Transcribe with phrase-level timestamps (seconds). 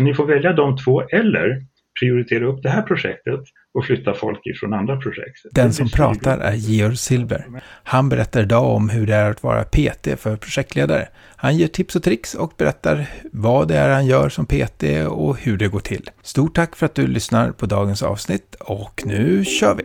[0.00, 1.62] Så ni får välja de två eller
[2.00, 3.40] prioritera upp det här projektet
[3.74, 5.38] och flytta folk ifrån andra projekt.
[5.52, 7.44] Den som pratar är Georg Silver.
[7.82, 11.08] Han berättar idag om hur det är att vara PT för projektledare.
[11.36, 15.38] Han ger tips och tricks och berättar vad det är han gör som PT och
[15.38, 16.10] hur det går till.
[16.22, 19.84] Stort tack för att du lyssnar på dagens avsnitt och nu kör vi!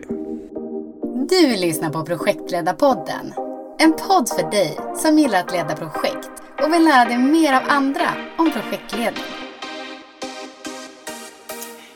[1.28, 3.32] Du lyssnar på Projektledarpodden.
[3.78, 6.30] En podd för dig som gillar att leda projekt
[6.62, 8.08] och vill lära dig mer av andra
[8.38, 9.45] om projektledning.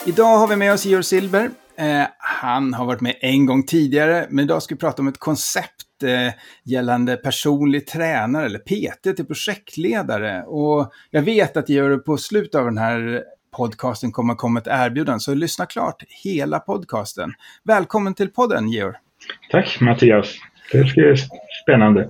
[0.07, 1.51] Idag har vi med oss Georg Silver.
[1.77, 5.19] Eh, han har varit med en gång tidigare, men idag ska vi prata om ett
[5.19, 10.43] koncept eh, gällande personlig tränare eller PT till projektledare.
[10.43, 13.23] Och jag vet att Georg på slutet av den här
[13.57, 17.33] podcasten kommer komma ett erbjudande, så lyssna klart hela podcasten.
[17.65, 18.95] Välkommen till podden, Georg.
[19.51, 20.35] Tack Mattias.
[20.73, 21.17] Det ska bli
[21.63, 22.09] spännande.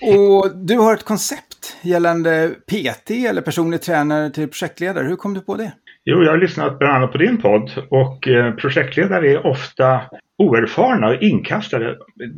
[0.00, 5.06] Och du har ett koncept gällande PT eller personlig tränare till projektledare.
[5.06, 5.72] Hur kom du på det?
[6.10, 10.00] Jo, jag har lyssnat bland annat på din podd och eh, projektledare är ofta
[10.38, 11.96] oerfarna och inkastade,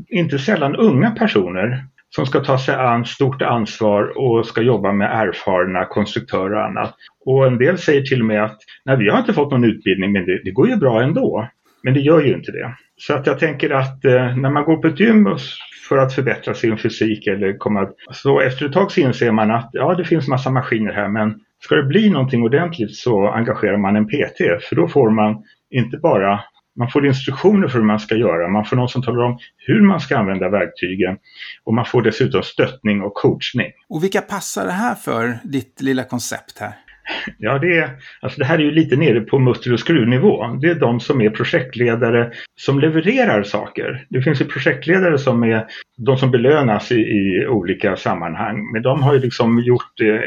[0.08, 5.10] inte sällan unga personer som ska ta sig an stort ansvar och ska jobba med
[5.12, 6.94] erfarna konstruktörer och annat.
[7.26, 10.12] Och en del säger till och med att nej, vi har inte fått någon utbildning
[10.12, 11.48] men det, det går ju bra ändå.
[11.82, 12.74] Men det gör ju inte det.
[12.96, 15.28] Så att jag tänker att eh, när man går på ett gym
[15.88, 17.88] för att förbättra sin fysik eller komma...
[18.12, 21.34] Så efter ett tag så inser man att ja, det finns massa maskiner här men
[21.60, 25.96] ska det bli någonting ordentligt så engagerar man en PT för då får man inte
[25.96, 26.40] bara
[26.78, 29.80] man får instruktioner för hur man ska göra, man får någon som talar om hur
[29.80, 31.16] man ska använda verktygen
[31.64, 33.72] och man får dessutom stöttning och coachning.
[33.88, 36.72] Och vilka passar det här för, ditt lilla koncept här?
[37.38, 40.46] Ja, det, är, alltså det här är ju lite nere på mutter och skruvnivå.
[40.46, 44.06] Det är de som är projektledare som levererar saker.
[44.10, 45.66] Det finns ju projektledare som är
[45.98, 48.72] de som belönas i, i olika sammanhang.
[48.72, 50.20] Men de har ju liksom gjort eh,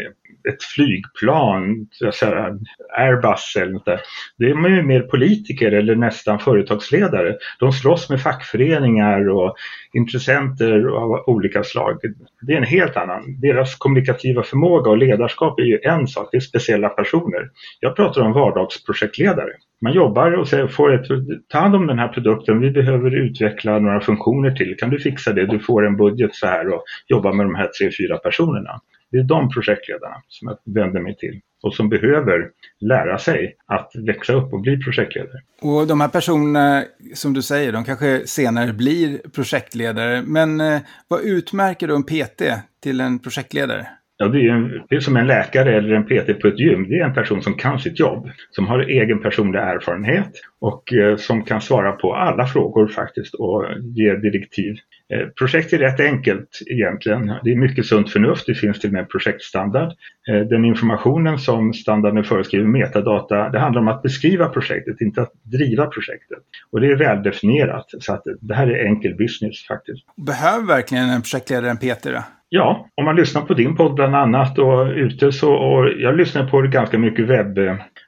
[0.49, 1.87] ett flygplan,
[2.19, 2.57] säga,
[2.97, 4.01] Airbus eller något där.
[4.37, 7.35] Det är man ju mer politiker eller nästan företagsledare.
[7.59, 9.55] De slåss med fackföreningar och
[9.93, 11.99] intressenter av olika slag.
[12.41, 13.39] Det är en helt annan.
[13.41, 17.49] Deras kommunikativa förmåga och ledarskap är ju en sak, det är speciella personer.
[17.79, 19.51] Jag pratar om vardagsprojektledare.
[19.81, 21.07] Man jobbar och säger, får ett,
[21.49, 25.33] ta hand om den här produkten, vi behöver utveckla några funktioner till, kan du fixa
[25.33, 25.45] det?
[25.45, 28.81] Du får en budget så här och jobba med de här tre, fyra personerna.
[29.13, 33.91] Det är de projektledarna som jag vänder mig till och som behöver lära sig att
[33.95, 35.41] växa upp och bli projektledare.
[35.61, 40.21] Och de här personerna, som du säger, de kanske senare blir projektledare.
[40.25, 42.41] Men eh, vad utmärker då en PT
[42.83, 43.87] till en projektledare?
[44.17, 46.89] Ja, det är, en, det är som en läkare eller en PT på ett gym.
[46.89, 50.31] Det är en person som kan sitt jobb, som har egen personlig erfarenhet
[50.61, 54.75] och eh, som kan svara på alla frågor faktiskt och ge direktiv.
[55.13, 57.33] Eh, projekt är rätt enkelt egentligen.
[57.43, 59.91] Det är mycket sunt förnuft, det finns till och med projektstandard.
[60.29, 65.31] Eh, den informationen som standarden föreskriver, metadata, det handlar om att beskriva projektet, inte att
[65.43, 66.39] driva projektet.
[66.71, 70.03] Och det är väldefinierat, så att det här är enkel business faktiskt.
[70.15, 72.23] Behöver verkligen en projektledare en PT då?
[72.49, 76.47] Ja, om man lyssnar på din podd bland annat och ute så, och jag lyssnar
[76.47, 77.59] på ganska mycket webb,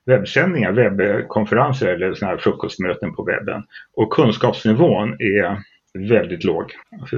[0.06, 3.64] webbsändningar, webbkonferenser eller sådana här frukostmöten på webben.
[3.96, 5.58] Och kunskapsnivån är
[5.96, 6.72] väldigt låg.
[7.00, 7.18] Alltså,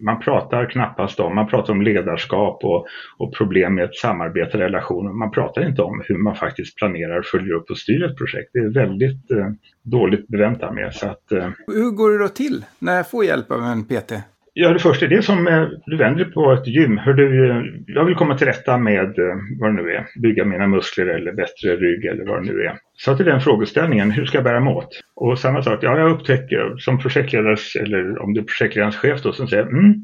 [0.00, 2.86] man pratar knappast om, man pratar om ledarskap och,
[3.18, 5.12] och problem med ett samarbete och relationer.
[5.12, 8.50] Man pratar inte om hur man faktiskt planerar, följer upp och styr ett projekt.
[8.52, 9.46] Det är väldigt eh,
[9.82, 10.94] dåligt bevänt med.
[10.94, 14.12] Så att, eh, hur går det då till när jag får hjälp av en PT?
[14.54, 16.98] Ja, det första är det som eh, du vänder på ett gym.
[16.98, 20.44] Hur du, eh, jag vill komma till rätta med eh, vad det nu är, bygga
[20.44, 22.78] mina muskler eller bättre rygg eller vad det nu är.
[22.96, 25.00] Så till den frågeställningen, hur ska jag bära mig åt?
[25.16, 29.32] Och samma sak, ja, jag upptäcker som projektledare eller om det är projektledarens chef då
[29.32, 29.94] som säger mm,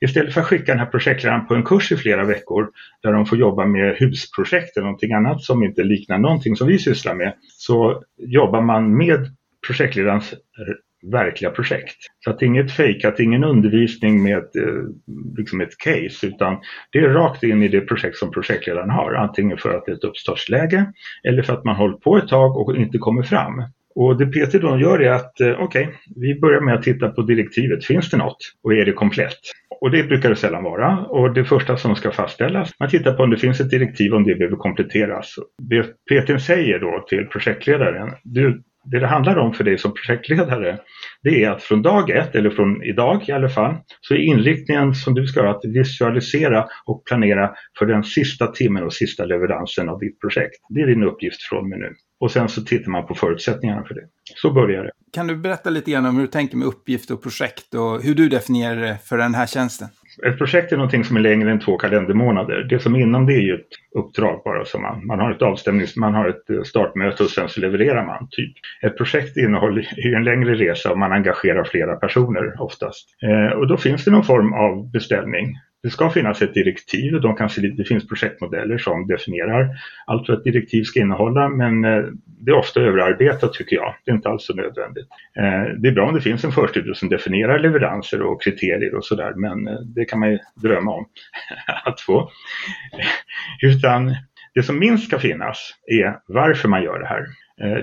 [0.00, 2.68] istället för att skicka den här projektledaren på en kurs i flera veckor
[3.02, 6.78] där de får jobba med husprojekt eller någonting annat som inte liknar någonting som vi
[6.78, 9.26] sysslar med så jobbar man med
[9.66, 10.34] projektledarens
[11.12, 11.96] verkliga projekt.
[12.24, 14.50] Så att inget fejkat, ingen undervisning med ett,
[15.36, 16.56] liksom ett case utan
[16.92, 19.14] det är rakt in i det projekt som projektledaren har.
[19.14, 20.92] Antingen för att det är ett uppstartsläge
[21.28, 23.62] eller för att man hållit på ett tag och inte kommer fram.
[24.00, 25.86] Och det PT då gör är att eh, okej, okay,
[26.16, 27.84] vi börjar med att titta på direktivet.
[27.84, 28.36] Finns det något?
[28.62, 29.38] Och är det komplett?
[29.80, 30.98] Och det brukar det sällan vara.
[30.98, 34.24] Och det första som ska fastställas, man tittar på om det finns ett direktiv om
[34.24, 35.34] det behöver kompletteras.
[35.62, 40.78] Det PT säger då till projektledaren, du, det det handlar om för dig som projektledare,
[41.22, 44.94] det är att från dag ett, eller från idag i alla fall, så är inriktningen
[44.94, 49.88] som du ska ha att visualisera och planera för den sista timmen och sista leveransen
[49.88, 50.56] av ditt projekt.
[50.68, 51.94] Det är din uppgift från och med nu.
[52.20, 54.06] Och sen så tittar man på förutsättningarna för det.
[54.34, 54.90] Så börjar det.
[55.12, 58.14] Kan du berätta lite grann om hur du tänker med uppgift och projekt och hur
[58.14, 59.88] du definierar det för den här tjänsten?
[60.26, 62.66] Ett projekt är någonting som är längre än två kalendermånader.
[62.70, 64.64] Det som är inom det är ju ett uppdrag bara.
[64.64, 68.06] Så man, man har ett avstämnings, man har ett eh, startmöte och sen så levererar
[68.06, 68.28] man.
[68.30, 68.52] typ.
[68.82, 73.08] Ett projekt innehåller ju en längre resa och man engagerar flera personer oftast.
[73.22, 77.20] Eh, och då finns det någon form av beställning det ska finnas ett direktiv och
[77.20, 79.68] de kanske, det finns projektmodeller som definierar
[80.06, 82.04] allt vad ett direktiv ska innehålla men eh,
[82.40, 83.94] det är ofta överarbetat tycker jag.
[84.04, 85.06] Det är inte alls så nödvändigt.
[85.36, 89.04] Eh, det är bra om det finns en förstudie som definierar leveranser och kriterier och
[89.04, 91.06] sådär men eh, det kan man ju drömma om
[91.84, 92.30] att få.
[93.62, 94.16] Utan
[94.54, 97.26] det som minst ska finnas är varför man gör det här.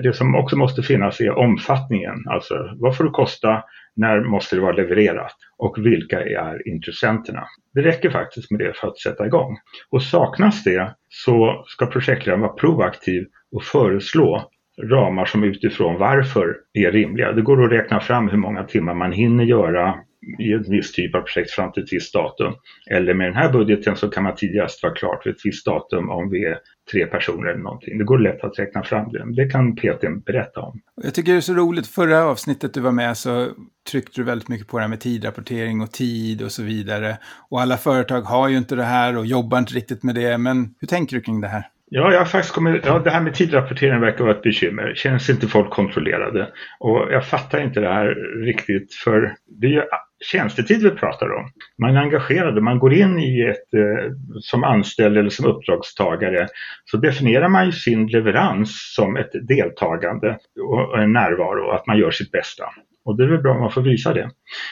[0.02, 3.62] Det som också måste finnas är omfattningen, alltså vad får det kosta,
[3.96, 7.44] när måste det vara levererat och vilka är intressenterna?
[7.74, 9.56] Det räcker faktiskt med det för att sätta igång.
[9.90, 14.50] Och saknas det så ska projektledaren vara proaktiv och föreslå
[14.82, 17.32] ramar som utifrån varför är rimliga.
[17.32, 19.94] Det går att räkna fram hur många timmar man hinner göra
[20.38, 22.54] i en viss typ av projekt fram till ett visst datum.
[22.90, 26.10] Eller med den här budgeten så kan man tidigast vara klart vid ett visst datum
[26.10, 26.58] om vi är
[26.92, 27.98] tre personer eller någonting.
[27.98, 29.34] Det går lätt att räkna fram det.
[29.42, 30.80] Det kan Peter berätta om.
[31.02, 31.86] Jag tycker det är så roligt.
[31.86, 33.48] Förra avsnittet du var med så
[33.90, 37.18] tryckte du väldigt mycket på det här med tidrapportering och tid och så vidare.
[37.48, 40.38] Och alla företag har ju inte det här och jobbar inte riktigt med det.
[40.38, 41.64] Men hur tänker du kring det här?
[41.88, 44.92] Ja, jag faktiskt kommit, ja, det här med tidrapportering verkar vara ett bekymmer.
[44.94, 46.48] Känns inte folk kontrollerade?
[46.78, 48.14] Och jag fattar inte det här
[48.44, 49.82] riktigt för det är ju
[50.24, 51.50] tjänstetid vi pratar om.
[51.82, 56.48] Man är engagerad, man går in i ett, eh, som anställd eller som uppdragstagare
[56.84, 61.98] så definierar man ju sin leverans som ett deltagande och en närvaro och att man
[61.98, 62.64] gör sitt bästa.
[63.04, 64.30] Och det är väl bra om man får visa det.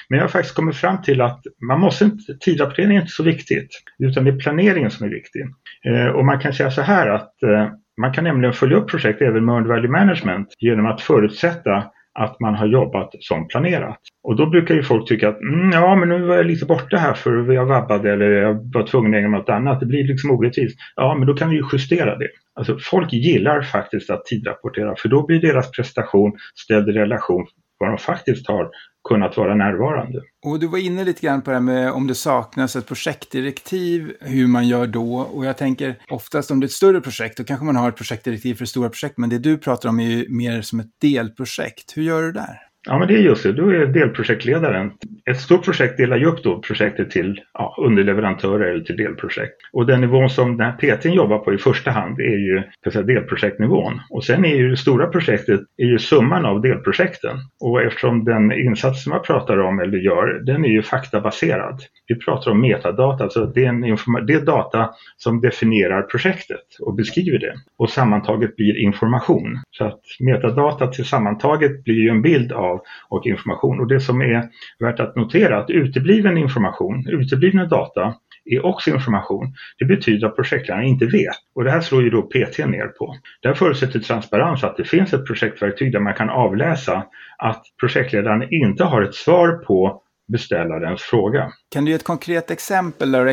[0.08, 3.22] Men jag har faktiskt kommit fram till att man måste inte, tidrapportering är inte så
[3.22, 3.68] viktigt,
[3.98, 5.42] utan det är planeringen som är viktig.
[5.86, 7.68] Eh, och man kan säga så här att eh,
[8.00, 12.54] man kan nämligen följa upp projekt även med Value Management genom att förutsätta att man
[12.54, 13.98] har jobbat som planerat.
[14.22, 16.96] Och då brukar ju folk tycka att mm, ja, men nu var jag lite borta
[16.96, 19.80] här för jag vabbade eller jag var tvungen att ägna mig åt annat.
[19.80, 20.78] Det blir liksom orättvist.
[20.96, 22.28] Ja, men då kan vi ju justera det.
[22.54, 27.46] Alltså folk gillar faktiskt att tidrapportera för då blir deras prestation ställd i relation
[27.78, 28.70] vad de faktiskt har
[29.08, 30.22] kunnat vara närvarande.
[30.46, 34.12] Och du var inne lite grann på det här med om det saknas ett projektdirektiv,
[34.20, 35.16] hur man gör då.
[35.16, 37.96] Och jag tänker oftast om det är ett större projekt, då kanske man har ett
[37.96, 39.18] projektdirektiv för stora projekt.
[39.18, 41.96] Men det du pratar om är ju mer som ett delprojekt.
[41.96, 42.58] Hur gör du där?
[42.86, 43.52] Ja, men det är just det.
[43.52, 44.92] Du är delprojektledaren.
[45.30, 49.56] Ett stort projekt delar ju upp då projektet till ja, underleverantörer eller till delprojekt.
[49.72, 53.04] Och den nivån som den här PTn jobbar på i första hand är ju säga,
[53.04, 54.00] delprojektnivån.
[54.10, 57.36] Och sen är ju det stora projektet är ju summan av delprojekten.
[57.60, 61.80] Och eftersom den insats som jag pratar om eller gör, den är ju faktabaserad.
[62.06, 63.80] Vi pratar om metadata, alltså det är, en
[64.26, 67.54] det är data som definierar projektet och beskriver det.
[67.78, 69.58] Och sammantaget blir information.
[69.70, 73.80] Så att metadata till sammantaget blir ju en bild av av och information.
[73.80, 74.48] Och det som är
[74.78, 79.54] värt att notera att utebliven information, uteblivna data är också information.
[79.78, 81.36] Det betyder att projektledaren inte vet.
[81.54, 83.16] Och det här slår ju då PT ner på.
[83.42, 87.06] Det här förutsätter transparens, att det finns ett projektverktyg där man kan avläsa
[87.38, 90.00] att projektledaren inte har ett svar på
[90.32, 91.52] beställarens fråga.
[91.70, 93.26] Kan du ge ett konkret exempel eller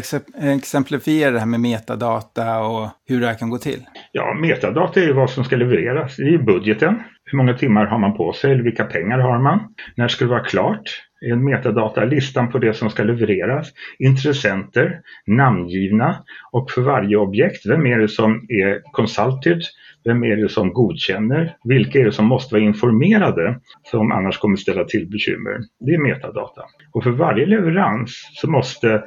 [0.53, 3.85] exemplifiera det här med metadata och hur det här kan gå till?
[4.11, 6.15] Ja, metadata är ju vad som ska levereras.
[6.15, 7.03] Det är budgeten.
[7.31, 9.59] Hur många timmar har man på sig eller vilka pengar har man?
[9.95, 10.81] När ska det vara klart?
[11.21, 13.69] En metadata, listan på det som ska levereras,
[13.99, 16.15] intressenter, namngivna
[16.51, 19.61] och för varje objekt, vem är det som är consulted?
[20.03, 21.55] Vem är det som godkänner?
[21.63, 25.59] Vilka är det som måste vara informerade som annars kommer ställa till bekymmer?
[25.79, 26.61] Det är metadata.
[26.93, 29.03] Och för varje leverans så måste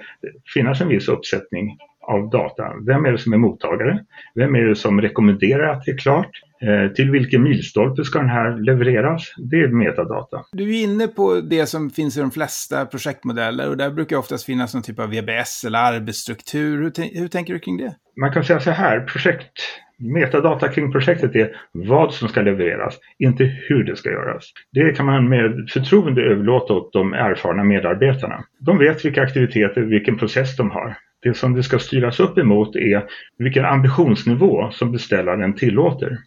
[0.54, 2.72] finnas en viss uppsättning av data.
[2.86, 4.04] Vem är det som är mottagare?
[4.34, 6.30] Vem är det som rekommenderar att det är klart?
[6.62, 9.34] Eh, till vilken milstolpe ska den här levereras?
[9.36, 10.44] Det är metadata.
[10.52, 14.44] Du är inne på det som finns i de flesta projektmodeller och där brukar oftast
[14.44, 16.82] finnas någon typ av VBS eller arbetsstruktur.
[16.82, 17.94] Hur, hur tänker du kring det?
[18.20, 19.60] Man kan säga så här, projekt,
[19.98, 24.52] metadata kring projektet är vad som ska levereras, inte hur det ska göras.
[24.72, 28.44] Det kan man med förtroende överlåta åt de erfarna medarbetarna.
[28.60, 30.96] De vet vilka aktiviteter, vilken process de har.
[31.22, 33.04] Det som det ska styras upp emot är
[33.38, 36.18] vilken ambitionsnivå som beställaren tillåter.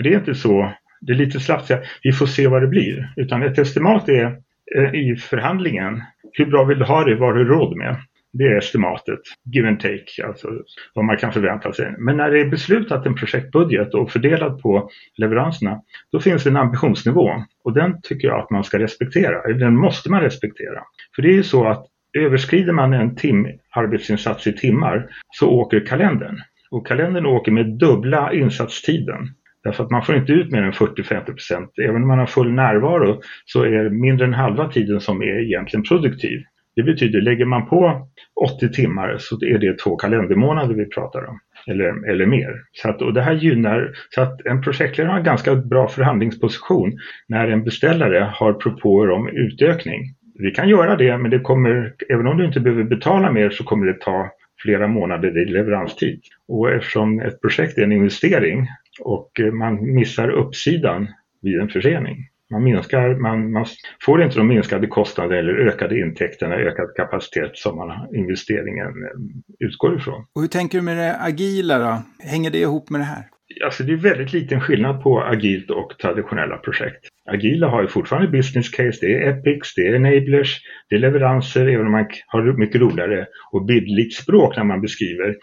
[0.00, 2.68] För det är inte så, det är lite slappt att vi får se vad det
[2.68, 3.12] blir.
[3.16, 4.36] Utan ett estimat är
[4.76, 6.02] eh, i förhandlingen,
[6.32, 7.96] hur bra vill du ha det, vad har du råd med?
[8.32, 9.20] Det är estimatet,
[9.54, 10.48] give and take, alltså
[10.94, 11.94] vad man kan förvänta sig.
[11.98, 15.80] Men när det är beslutat en projektbudget och fördelad på leveranserna,
[16.12, 17.30] då finns det en ambitionsnivå
[17.64, 20.80] och den tycker jag att man ska respektera, eller den måste man respektera.
[21.16, 21.86] För det är ju så att
[22.18, 26.40] överskrider man en tim arbetsinsats i timmar så åker kalendern.
[26.70, 29.34] Och kalendern åker med dubbla insatstiden.
[29.64, 31.70] Därför att man får inte ut mer än 40-50 procent.
[31.82, 35.40] Även om man har full närvaro så är det mindre än halva tiden som är
[35.40, 36.40] egentligen produktiv.
[36.76, 38.08] Det betyder, lägger man på
[38.56, 41.38] 80 timmar så är det två kalendermånader vi pratar om.
[41.66, 42.54] Eller, eller mer.
[42.72, 46.98] Så att, och det här gynnar, så att en projektledare har en ganska bra förhandlingsposition
[47.28, 50.00] när en beställare har propåer om utökning.
[50.34, 53.64] Vi kan göra det, men det kommer, även om du inte behöver betala mer så
[53.64, 54.30] kommer det ta
[54.62, 56.20] flera månader i leveranstid.
[56.48, 58.66] Och eftersom ett projekt är en investering
[59.00, 61.08] och man missar uppsidan
[61.42, 62.26] vid en försening.
[62.50, 63.66] Man, minskar, man, man
[64.02, 69.96] får inte de minskade kostnader eller ökade intäkterna, ökad kapacitet som man, investeringen eh, utgår
[69.96, 70.24] ifrån.
[70.34, 72.02] Och hur tänker du med det agila då?
[72.18, 73.24] Hänger det ihop med det här?
[73.64, 77.08] Alltså det är väldigt liten skillnad på agilt och traditionella projekt.
[77.30, 81.66] Agila har ju fortfarande business case, det är epics, det är enablers, det är leveranser,
[81.66, 85.36] även om man har mycket roligare och bildligt språk när man beskriver.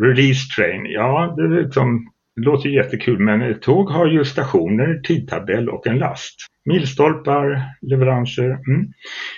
[0.00, 5.00] Release train, ja det är liksom det låter jättekul men ett tåg har ju stationer,
[5.00, 6.34] tidtabell och en last.
[6.64, 8.58] Milstolpar, leveranser.
[8.68, 8.92] Mm.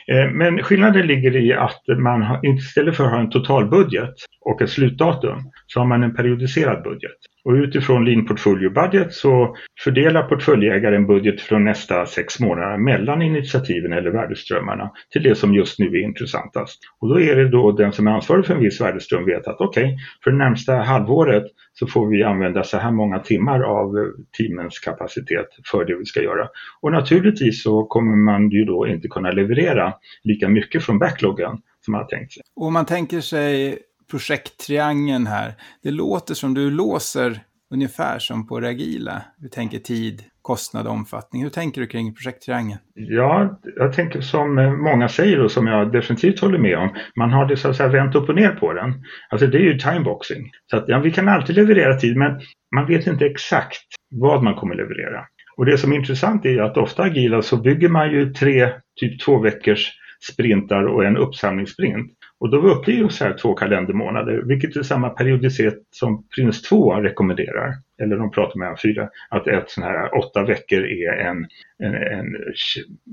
[0.08, 4.70] Eh, men skillnaden ligger i att man istället för att ha en totalbudget och ett
[4.70, 7.18] slutdatum så har man en periodiserad budget.
[7.44, 13.92] Och utifrån Lean Portfolio Budget så fördelar portföljägaren budget från nästa sex månader mellan initiativen
[13.92, 16.78] eller värdeströmmarna till det som just nu är intressantast.
[17.00, 19.60] Och då är det då den som är ansvarig för en viss värdeström vet att
[19.60, 23.98] okej, okay, för det närmsta halvåret så får vi använda så här många timmar av
[23.98, 24.04] eh,
[24.38, 26.48] teamens kapacitet för det vi ska göra.
[26.80, 27.13] Och naturligtvis
[27.52, 32.08] så kommer man ju då inte kunna leverera lika mycket från backloggen som man har
[32.08, 32.42] tänkt sig.
[32.56, 33.78] Och om man tänker sig
[34.10, 35.54] projekttriangeln här.
[35.82, 37.40] Det låter som du låser
[37.74, 39.22] ungefär som på det agila.
[39.38, 41.42] Vi tänker tid, kostnad, omfattning.
[41.42, 42.80] Hur tänker du kring projekttriangeln?
[42.94, 46.88] Ja, jag tänker som många säger och som jag definitivt håller med om.
[47.16, 49.04] Man har det så att säga vänt upp och ner på den.
[49.30, 50.50] Alltså det är ju timeboxing.
[50.70, 52.40] Så att ja, vi kan alltid leverera tid men
[52.74, 55.26] man vet inte exakt vad man kommer leverera.
[55.56, 58.68] Och det som är intressant är att ofta agila så bygger man ju tre,
[59.00, 59.92] typ två veckors
[60.32, 62.12] sprintar och en uppsamlingssprint.
[62.40, 66.28] Och då var vi uppe i så här två kalendermånader, vilket är samma periodicitet som
[66.28, 67.72] Prins 2 rekommenderar.
[68.02, 71.46] Eller de pratar med fyra, att ett sån här åtta veckor är en,
[71.78, 72.26] en, en,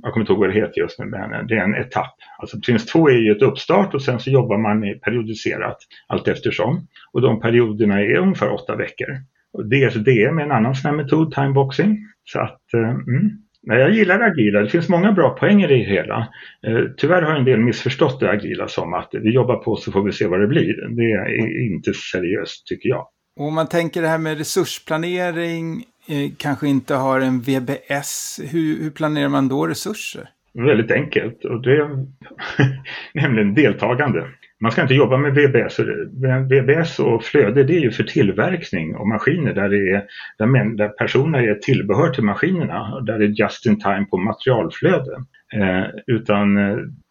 [0.03, 2.15] jag kommer inte ihåg vad det heter just nu, men det är en etapp.
[2.38, 6.88] Alltså Prins 2 är ju ett uppstart och sen så jobbar man periodiserat allt eftersom.
[7.13, 9.07] Och de perioderna är ungefär åtta veckor.
[9.58, 11.98] DSD med en annan sån här metod, timeboxing.
[12.24, 13.31] Så att, eh, mm.
[13.63, 14.62] Nej, jag gillar agila.
[14.62, 16.27] Det finns många bra poänger i det hela.
[16.67, 20.03] Eh, tyvärr har en del missförstått det agila som att vi jobbar på så får
[20.03, 20.96] vi se vad det blir.
[20.96, 23.08] Det är inte seriöst tycker jag.
[23.39, 28.84] Och om man tänker det här med resursplanering, eh, kanske inte har en VBS, hur,
[28.84, 30.29] hur planerar man då resurser?
[30.53, 32.05] Väldigt enkelt och det är
[33.22, 34.27] nämligen deltagande.
[34.61, 35.79] Man ska inte jobba med VBS.
[36.49, 40.03] VBS och flöde det är ju för tillverkning och maskiner där, det är,
[40.37, 42.99] där, men, där personer är tillbehör till maskinerna.
[42.99, 45.11] Där det är just in time på materialflöde.
[45.53, 46.57] Eh, utan,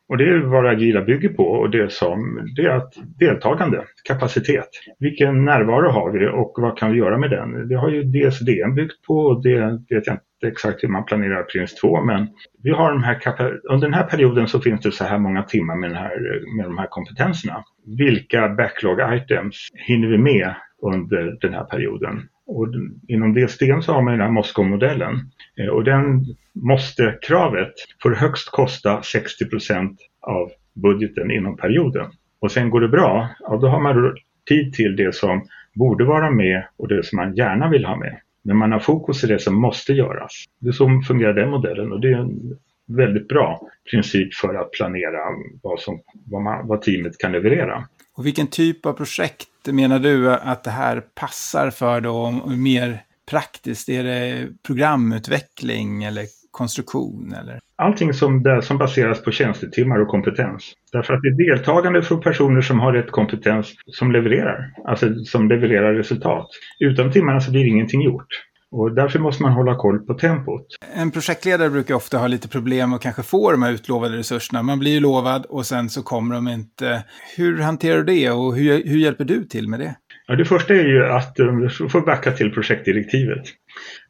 [0.09, 4.69] och det är vad agila bygger på och det, som, det är att deltagande, kapacitet.
[4.99, 7.69] Vilken närvaro har vi och vad kan vi göra med den?
[7.69, 11.05] Det har ju DSDN byggt på och det vet jag inte inte exakt hur man
[11.05, 12.29] planerar Prins 2 men
[12.63, 15.77] vi har de här under den här perioden så finns det så här många timmar
[15.77, 17.65] med, den här, med de här kompetenserna.
[17.99, 22.29] Vilka backlog items hinner vi med under den här perioden?
[22.47, 22.67] Och
[23.09, 29.01] inom DSDN så har man den här Moskva-modellen eh, och den måste-kravet får högst kosta
[29.01, 32.07] 60% av budgeten inom perioden.
[32.41, 34.17] Och sen går det bra, ja, då har man
[34.49, 35.43] tid till det som
[35.75, 38.21] borde vara med och det som man gärna vill ha med.
[38.43, 40.33] När man har fokus i det som måste göras.
[40.59, 44.71] Det är så fungerar den modellen och det är en väldigt bra princip för att
[44.71, 45.19] planera
[45.63, 47.89] vad, som, vad, man, vad teamet kan leverera.
[48.17, 52.31] Och vilken typ av projekt menar du att det här passar för då?
[52.47, 57.35] Mer praktiskt, är det programutveckling eller konstruktion?
[57.41, 57.61] Eller?
[57.81, 60.73] Allting som, som baseras på tjänstetimmar och kompetens.
[60.93, 65.49] Därför att det är deltagande från personer som har rätt kompetens som levererar, alltså som
[65.49, 66.47] levererar resultat.
[66.79, 68.29] Utan timmarna så blir ingenting gjort.
[68.73, 70.67] Och därför måste man hålla koll på tempot.
[70.95, 74.63] En projektledare brukar ofta ha lite problem och kanske få de här utlovade resurserna.
[74.63, 77.05] Man blir ju lovad och sen så kommer de inte.
[77.37, 79.95] Hur hanterar du det och hur, hur hjälper du till med det?
[80.27, 83.43] Ja, det första är ju att du får backa till projektdirektivet.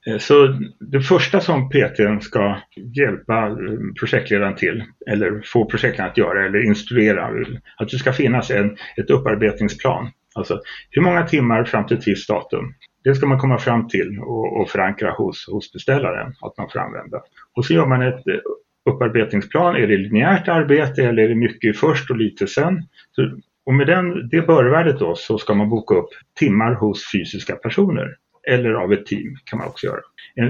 [0.06, 2.56] Eh, så det första som PT ska
[2.96, 3.54] hjälpa eh,
[4.00, 7.26] projektledaren till, eller få projektledaren att göra, eller instruera,
[7.76, 10.10] att det ska finnas en, ett upparbetningsplan.
[10.34, 12.74] Alltså hur många timmar fram till ett visst datum.
[13.04, 16.78] Det ska man komma fram till och, och förankra hos, hos beställaren att man får
[16.78, 17.22] använda.
[17.56, 18.34] Och så gör man ett eh,
[18.90, 19.76] upparbetningsplan.
[19.76, 22.82] Är det linjärt arbete eller är det mycket först och lite sen?
[23.10, 27.56] Så, och med den, det börvärdet då så ska man boka upp timmar hos fysiska
[27.56, 28.16] personer
[28.48, 30.00] eller av ett team kan man också göra.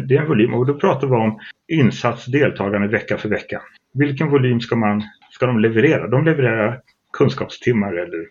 [0.08, 3.62] Det är en volym och då pratar vi om insats deltagande vecka för vecka.
[3.94, 6.08] Vilken volym ska man ska de leverera?
[6.08, 6.80] De levererar
[7.12, 8.28] kunskapstimmar eller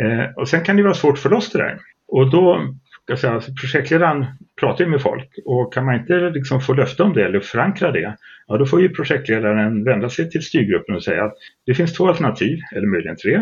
[0.00, 1.78] eh, och sen kan det vara svårt att få loss det där.
[2.08, 2.74] Och då
[3.04, 4.26] ska säga, alltså, projektledaren
[4.60, 7.90] pratar ju med folk och kan man inte liksom få löfte om det eller förankra
[7.90, 8.16] det,
[8.46, 11.34] ja då får ju projektledaren vända sig till styrgruppen och säga att
[11.66, 13.34] det finns två alternativ, eller möjligen tre.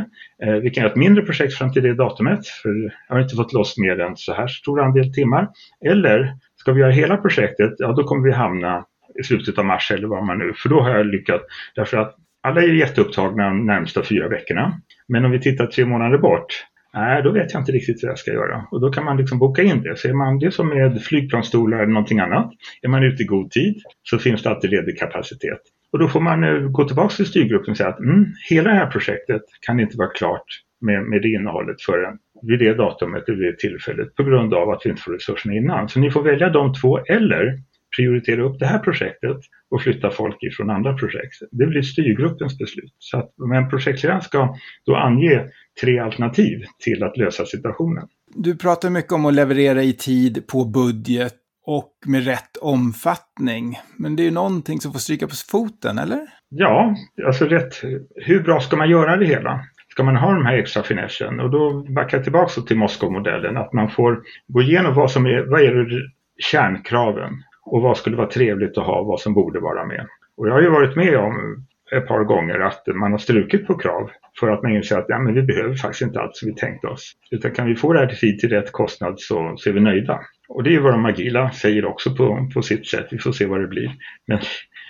[0.43, 3.37] Eh, vi kan göra ett mindre projekt fram till det datumet, för jag har inte
[3.37, 5.49] fått loss mer än så här stor andel timmar.
[5.85, 8.85] Eller ska vi göra hela projektet, ja då kommer vi hamna
[9.21, 11.45] i slutet av mars eller vad man nu, för då har jag lyckats.
[11.75, 14.81] Därför att alla är jätteupptagna de närmsta fyra veckorna.
[15.09, 18.19] Men om vi tittar tre månader bort, Nej, då vet jag inte riktigt vad jag
[18.19, 18.65] ska göra.
[18.71, 19.99] Och då kan man liksom boka in det.
[19.99, 23.51] Så är man det som med flygplansstolar eller någonting annat, är man ute i god
[23.51, 25.61] tid så finns det alltid ledig kapacitet.
[25.93, 28.77] Och då får man eh, gå tillbaka till styrgruppen och säga att mm, hela det
[28.77, 30.47] här projektet kan inte vara klart
[30.81, 34.81] med, med det innehållet förrän vid det datumet, vid det tillfället, på grund av att
[34.85, 35.89] vi inte får resurserna innan.
[35.89, 37.59] Så ni får välja de två eller
[37.97, 39.37] prioritera upp det här projektet
[39.71, 41.35] och flytta folk ifrån andra projekt.
[41.51, 42.95] Det blir styrgruppens beslut.
[42.99, 44.57] Så att, men projektledaren ska
[44.87, 45.45] då ange
[45.81, 48.09] tre alternativ till att lösa situationen.
[48.35, 51.35] Du pratar mycket om att leverera i tid på budget
[51.67, 53.79] och med rätt omfattning.
[53.97, 56.21] Men det är ju någonting som får stryka på foten, eller?
[56.49, 56.95] Ja,
[57.27, 57.83] alltså rätt.
[58.15, 59.61] Hur bra ska man göra det hela?
[59.89, 61.41] Ska man ha de här extra finessen?
[61.41, 65.51] Och då backar jag tillbaka till Moskva-modellen, att man får gå igenom vad som är,
[65.51, 66.11] vad är det
[66.43, 67.33] kärnkraven
[67.73, 70.07] och vad skulle vara trevligt att ha, vad som borde vara med.
[70.37, 73.79] Och jag har ju varit med om ett par gånger att man har strukit på
[73.79, 74.11] krav
[74.41, 76.87] för att man inser att ja, men vi behöver faktiskt inte allt som vi tänkte
[76.87, 77.13] oss.
[77.31, 79.81] Utan kan vi få det här till tid till rätt kostnad så, så är vi
[79.81, 80.21] nöjda.
[80.49, 83.07] Och det är vad de agila säger också på, på sitt sätt.
[83.11, 83.91] Vi får se vad det blir.
[84.27, 84.39] Men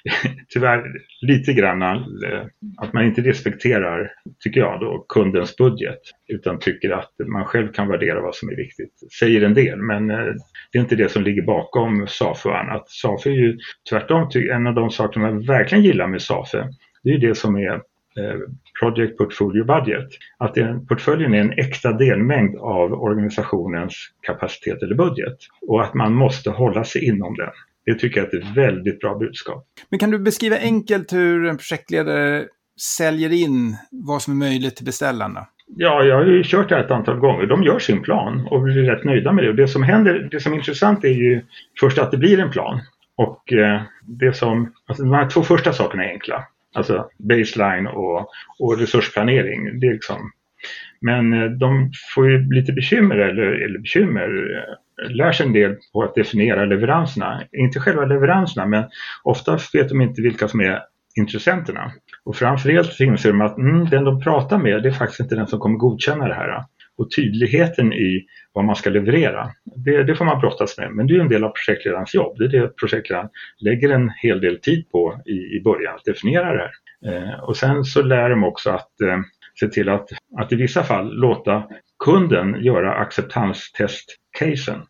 [0.48, 0.84] tyvärr
[1.20, 2.44] lite grann eh,
[2.76, 4.12] att man inte respekterar,
[4.44, 8.56] tycker jag, då, kundens budget utan tycker att man själv kan värdera vad som är
[8.56, 8.92] viktigt.
[9.20, 10.34] Säger en del, men eh,
[10.72, 12.88] det är inte det som ligger bakom SAFE och annat.
[12.88, 13.58] SAFE är ju
[13.90, 16.68] tvärtom en av de saker man verkligen gillar med SAFE.
[17.02, 18.38] Det är det som är eh,
[18.80, 20.08] Project Portfolio Budget.
[20.38, 20.54] Att
[20.88, 25.36] portföljen är en äkta delmängd av organisationens kapacitet eller budget
[25.68, 27.50] och att man måste hålla sig inom den.
[27.84, 29.66] Det tycker jag är ett väldigt bra budskap.
[29.88, 32.46] Men kan du beskriva enkelt hur en projektledare
[32.80, 35.46] säljer in vad som är möjligt till beställarna?
[35.76, 37.46] Ja, jag har ju kört det här ett antal gånger.
[37.46, 39.50] De gör sin plan och blir rätt nöjda med det.
[39.50, 41.42] Och det som händer, det som är intressant är ju
[41.80, 42.80] först att det blir en plan.
[43.16, 46.44] Och eh, det som, alltså de här två första sakerna är enkla.
[46.74, 49.80] Alltså baseline och, och resursplanering.
[49.80, 50.30] Det är liksom,
[51.00, 55.76] men eh, de får ju lite bekymmer, eller, eller bekymmer, eh, lär sig en del
[55.92, 57.42] på att definiera leveranserna.
[57.52, 58.84] Inte själva leveranserna, men
[59.22, 60.80] ofta vet de inte vilka som är
[61.16, 61.92] intressenterna.
[62.24, 65.46] Och framförallt inser de att mm, den de pratar med, det är faktiskt inte den
[65.46, 66.64] som kommer godkänna det här.
[66.98, 70.90] Och tydligheten i vad man ska leverera, det, det får man brottas med.
[70.92, 72.38] Men det är en del av projektledarens jobb.
[72.38, 76.52] Det är det projektledaren lägger en hel del tid på i, i början, att definiera
[76.52, 76.70] det här.
[77.06, 79.18] Eh, och sen så lär de också att eh,
[79.60, 81.62] se till att, att i vissa fall låta
[82.04, 84.80] kunden göra acceptanstest-casen.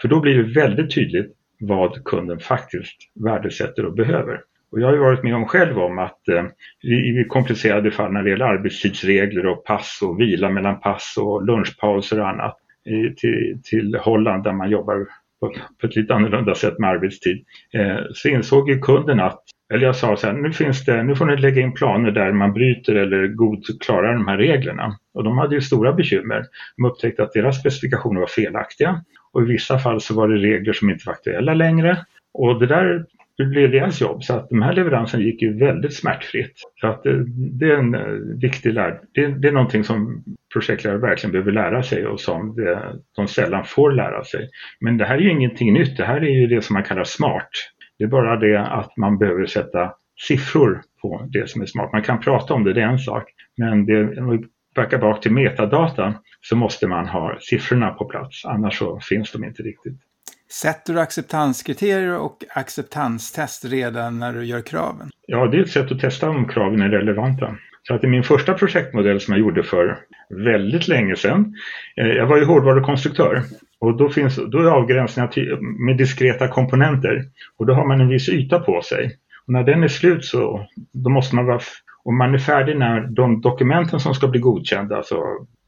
[0.00, 4.40] För då blir det väldigt tydligt vad kunden faktiskt värdesätter och behöver.
[4.72, 6.44] Och jag har ju varit med om själv om att eh,
[6.90, 12.20] i, komplicerade fall när det gäller arbetstidsregler och pass och vila mellan pass och lunchpauser
[12.20, 15.06] och annat i, till, till Holland där man jobbar
[15.40, 19.86] på, på ett lite annorlunda sätt med arbetstid eh, så insåg ju kunden att eller
[19.86, 22.52] jag sa så här, nu, finns det, nu får ni lägga in planer där man
[22.52, 24.96] bryter eller godklarar de här reglerna.
[25.14, 26.44] Och de hade ju stora bekymmer.
[26.76, 30.72] De upptäckte att deras specifikationer var felaktiga och i vissa fall så var det regler
[30.72, 31.98] som inte var aktuella längre.
[32.34, 33.04] Och det där
[33.40, 34.24] det blev deras jobb.
[34.24, 36.52] Så att de här leveranserna gick ju väldigt smärtfritt.
[36.80, 37.24] Så att det,
[37.58, 39.00] det är en eh, viktig lär...
[39.12, 43.64] Det, det, är någonting som projektledare verkligen behöver lära sig och som det, de sällan
[43.64, 44.48] får lära sig.
[44.80, 45.96] Men det här är ju ingenting nytt.
[45.96, 47.50] Det här är ju det som man kallar smart.
[48.00, 49.92] Det är bara det att man behöver sätta
[50.28, 51.92] siffror på det som är smart.
[51.92, 53.24] Man kan prata om det, det är en sak.
[53.56, 58.44] Men det, om vi backar bak till metadata så måste man ha siffrorna på plats.
[58.44, 60.00] Annars så finns de inte riktigt.
[60.62, 65.10] Sätter du acceptanskriterier och acceptanstest redan när du gör kraven?
[65.26, 67.56] Ja, det är ett sätt att testa om kraven är relevanta.
[67.82, 71.54] Så att i min första projektmodell som jag gjorde för väldigt länge sedan,
[71.96, 73.42] eh, jag var ju hårdvarukonstruktör
[73.80, 77.24] och då, finns, då är avgränsningar med diskreta komponenter
[77.56, 79.10] och då har man en viss yta på sig.
[79.46, 81.60] Och när den är slut så då måste man vara,
[82.04, 85.22] om man är färdig när de dokumenten som ska bli godkända, alltså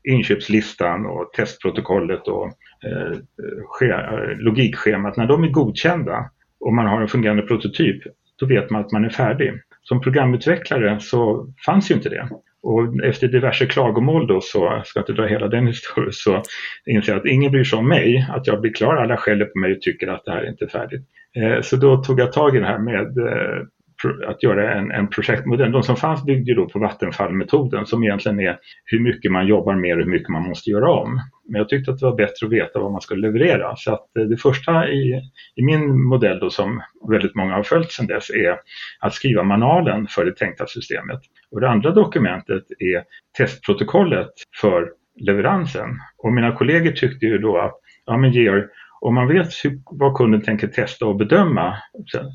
[0.05, 2.47] inköpslistan och testprotokollet och
[2.85, 3.13] eh,
[3.91, 8.03] eh, logikschemat, när de är godkända och man har en fungerande prototyp,
[8.39, 9.53] då vet man att man är färdig.
[9.83, 12.29] Som programutvecklare så fanns ju inte det.
[12.63, 16.43] Och efter diverse klagomål då, så ska jag inte dra hela den historien, så
[16.87, 19.59] inser jag att ingen bryr sig om mig, att jag blir klar, alla skäller på
[19.59, 21.03] mig och tycker att det här är inte färdigt.
[21.37, 23.67] Eh, så då tog jag tag i det här med eh,
[24.27, 25.73] att göra en, en projektmodell.
[25.73, 29.93] De som fanns byggde då på Vattenfallmetoden som egentligen är hur mycket man jobbar med
[29.93, 31.21] och hur mycket man måste göra om.
[31.49, 33.77] Men jag tyckte att det var bättre att veta vad man skulle leverera.
[33.77, 35.21] Så att eh, det första i,
[35.57, 38.57] i min modell då som väldigt många har följt sedan dess är
[39.01, 41.21] att skriva manualen för det tänkta systemet.
[41.51, 43.03] Och det andra dokumentet är
[43.39, 45.89] testprotokollet för leveransen.
[46.19, 47.75] Och mina kollegor tyckte ju då att,
[48.07, 48.65] ja men Georg,
[49.03, 51.77] om man vet hur, vad kunden tänker testa och bedöma,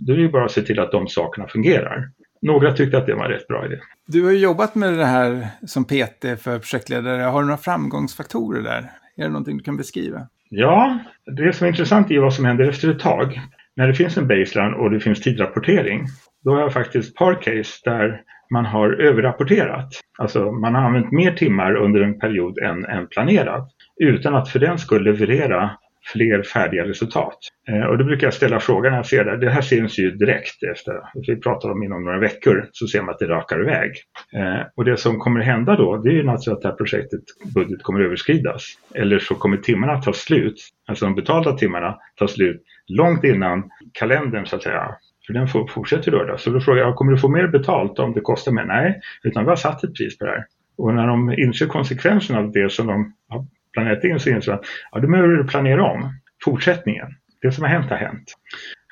[0.02, 2.10] då är det ju bara att se till att de sakerna fungerar.
[2.42, 3.80] Några tyckte att det var en rätt bra idé.
[4.08, 7.22] Du har jobbat med det här som PT för projektledare.
[7.22, 8.92] Har du några framgångsfaktorer där?
[9.18, 10.28] Är det någonting du kan beskriva?
[10.50, 13.42] Ja, det som är intressant är vad som händer efter ett tag.
[13.76, 16.06] När det finns en baseline och det finns tidrapportering,
[16.44, 19.90] då har jag faktiskt ett par case där man har överrapporterat.
[20.18, 24.60] Alltså man har använt mer timmar under en period än, än planerat utan att för
[24.60, 25.72] den skull leverera
[26.13, 27.38] fler färdiga resultat.
[27.70, 29.38] Eh, och då brukar jag ställa frågan när jag ser det.
[29.38, 30.93] Det här syns ju direkt efter,
[31.28, 33.91] vi pratar om inom några veckor, så ser man att det rakar iväg.
[34.34, 37.22] Eh, och det som kommer hända då, det är ju naturligtvis att det här projektet,
[37.56, 38.63] budget kommer överskridas.
[38.96, 44.46] Eller så kommer timmarna ta slut, alltså de betalda timmarna ta slut långt innan kalendern
[44.46, 44.96] så att säga
[45.28, 46.38] för den fortsätter röra.
[46.38, 48.65] Så då frågar jag, kommer du få mer betalt om det kostar mer?
[48.65, 50.46] Nej, utan vi har satt ett pris på det här.
[50.78, 53.46] Och när de inser konsekvenserna av det som de har
[53.78, 57.08] planerat in så inser de att ja, då behöver du planera om fortsättningen.
[57.42, 58.34] Det som har hänt har hänt.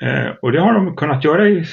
[0.01, 1.65] Eh, och det har de kunnat göra i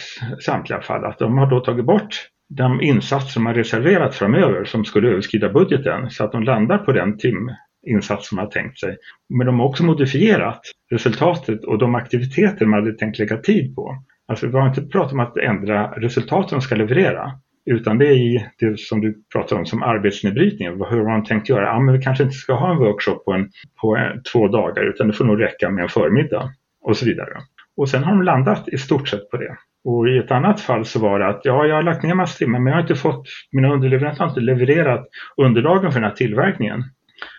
[0.44, 1.04] samtliga fall.
[1.04, 5.48] Att de har då tagit bort de insatser som har reserverat framöver som skulle överskrida
[5.48, 8.96] budgeten så att de landar på den timinsats som man har tänkt sig.
[9.38, 13.96] Men de har också modifierat resultatet och de aktiviteter man hade tänkt lägga tid på.
[14.28, 17.32] Alltså vi har inte pratat om att ändra resultaten de ska leverera.
[17.66, 20.68] Utan det är i det som du pratar om som arbetsnedbrytning.
[20.68, 21.64] Hur har man tänkt göra?
[21.64, 24.82] Ja, men vi kanske inte ska ha en workshop på, en, på en, två dagar
[24.82, 26.50] utan det får nog räcka med en förmiddag
[26.82, 27.32] och så vidare.
[27.76, 29.56] Och sen har de landat i stort sett på det.
[29.84, 32.38] Och i ett annat fall så var det att ja, jag har lagt ner massor
[32.38, 36.16] timmar men jag har inte fått, mina underleverantörer har inte levererat underlagen för den här
[36.16, 36.84] tillverkningen.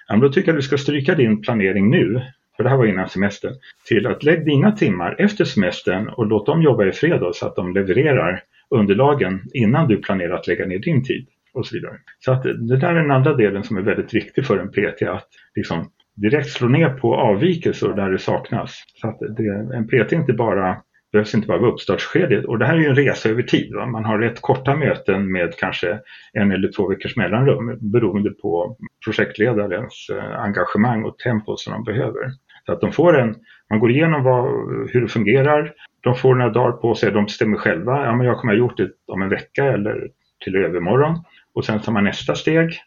[0.08, 2.22] Ja, men då tycker jag att du ska stryka din planering nu
[2.58, 3.54] för det här var innan semestern,
[3.88, 7.48] till att lägg dina timmar efter semestern och låt dem jobba i fred då, så
[7.48, 11.98] att de levererar underlagen innan du planerar att lägga ner din tid och så vidare.
[12.20, 15.02] Så att det där är den andra delen som är väldigt viktig för en PT,
[15.02, 18.84] att liksom direkt slå ner på avvikelser där det saknas.
[19.02, 20.78] Så att det, en PT inte bara
[21.12, 22.46] behövs inte bara vara uppstartsskedet.
[22.46, 23.74] Och det här är ju en resa över tid.
[23.76, 23.86] Va?
[23.86, 26.00] Man har rätt korta möten med kanske
[26.34, 32.32] en eller två veckors mellanrum beroende på projektledarens eh, engagemang och tempo som de behöver.
[32.66, 33.36] Så att de får en,
[33.70, 34.46] man går igenom vad,
[34.90, 38.38] hur det fungerar, de får några dagar på sig, de bestämmer själva, ja men jag
[38.38, 40.10] kommer ha gjort det om en vecka eller
[40.44, 41.24] till övermorgon.
[41.54, 42.80] Och sen tar man nästa steg.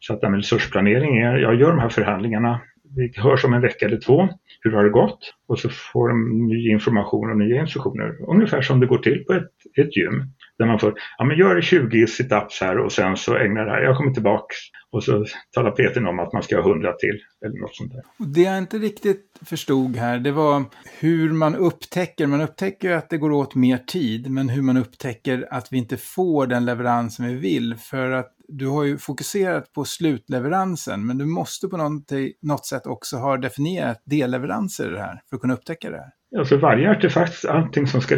[0.00, 2.60] Så att ja, men resursplanering är, jag gör de här förhandlingarna,
[2.96, 4.28] vi hörs om en vecka eller två,
[4.60, 5.34] hur har det gått?
[5.48, 9.32] Och så får de ny information och nya instruktioner, ungefär som det går till på
[9.32, 10.24] ett, ett gym.
[10.58, 13.82] Där man får, ja men gör 20 situps här och sen så ägnar det här,
[13.82, 14.56] jag kommer tillbaks
[14.96, 18.02] och så talar Peter om att man ska ha 100 till eller något sånt där.
[18.34, 20.64] Det jag inte riktigt förstod här, det var
[21.00, 25.48] hur man upptäcker, man upptäcker att det går åt mer tid, men hur man upptäcker
[25.50, 27.74] att vi inte får den leverans som vi vill.
[27.74, 31.76] För att du har ju fokuserat på slutleveransen, men du måste på
[32.42, 36.10] något sätt också ha definierat delleveranser i det här för att kunna upptäcka det här.
[36.38, 38.16] Alltså varje artefakt, allting som ska,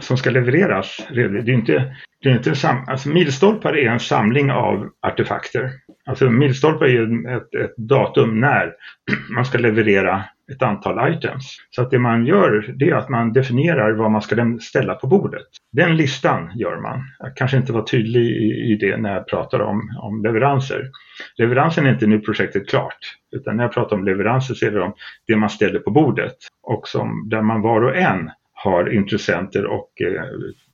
[0.00, 4.50] som ska levereras, det är inte, det är inte sam, alltså milstolpar är en samling
[4.50, 5.70] av artefakter.
[6.06, 8.72] Alltså milstolpe är ett, ett datum när
[9.34, 11.56] man ska leverera ett antal items.
[11.70, 15.06] Så att det man gör det är att man definierar vad man ska ställa på
[15.06, 15.46] bordet.
[15.72, 17.02] Den listan gör man.
[17.18, 20.90] Jag kanske inte var tydlig i, i det när jag pratade om, om leveranser.
[21.36, 22.98] Leveransen är inte nu projektet klart.
[23.36, 24.94] Utan när jag pratar om leveranser så är det om
[25.26, 26.36] det man ställer på bordet.
[26.62, 30.24] Och som, där man var och en har intressenter och eh,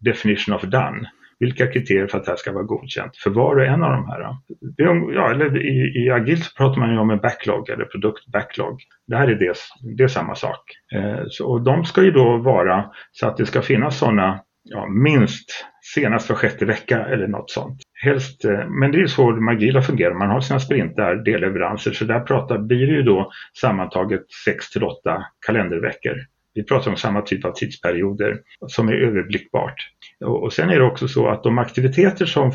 [0.00, 1.08] definition of done
[1.42, 4.08] vilka kriterier för att det här ska vara godkänt för var och en av de
[4.08, 4.36] här.
[5.14, 8.80] Ja, eller i, i agilt så pratar man ju om en backlog eller produktbacklog.
[9.06, 9.54] Det här är, det,
[9.96, 10.60] det är samma sak.
[10.94, 14.86] Eh, så, och de ska ju då vara så att det ska finnas sådana ja,
[14.86, 17.80] minst senast var sjätte vecka eller något sånt.
[18.04, 22.20] Helst, eh, men det är så Magila fungerar, man har sina sprintar, delleveranser, så där
[22.20, 26.16] pratar, blir det ju då sammantaget 6 till 8 kalenderveckor.
[26.54, 29.90] Vi pratar om samma typ av tidsperioder som är överblickbart.
[30.24, 32.52] Och sen är det också så att de aktiviteter som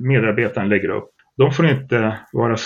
[0.00, 2.56] medarbetaren lägger upp, de får inte vara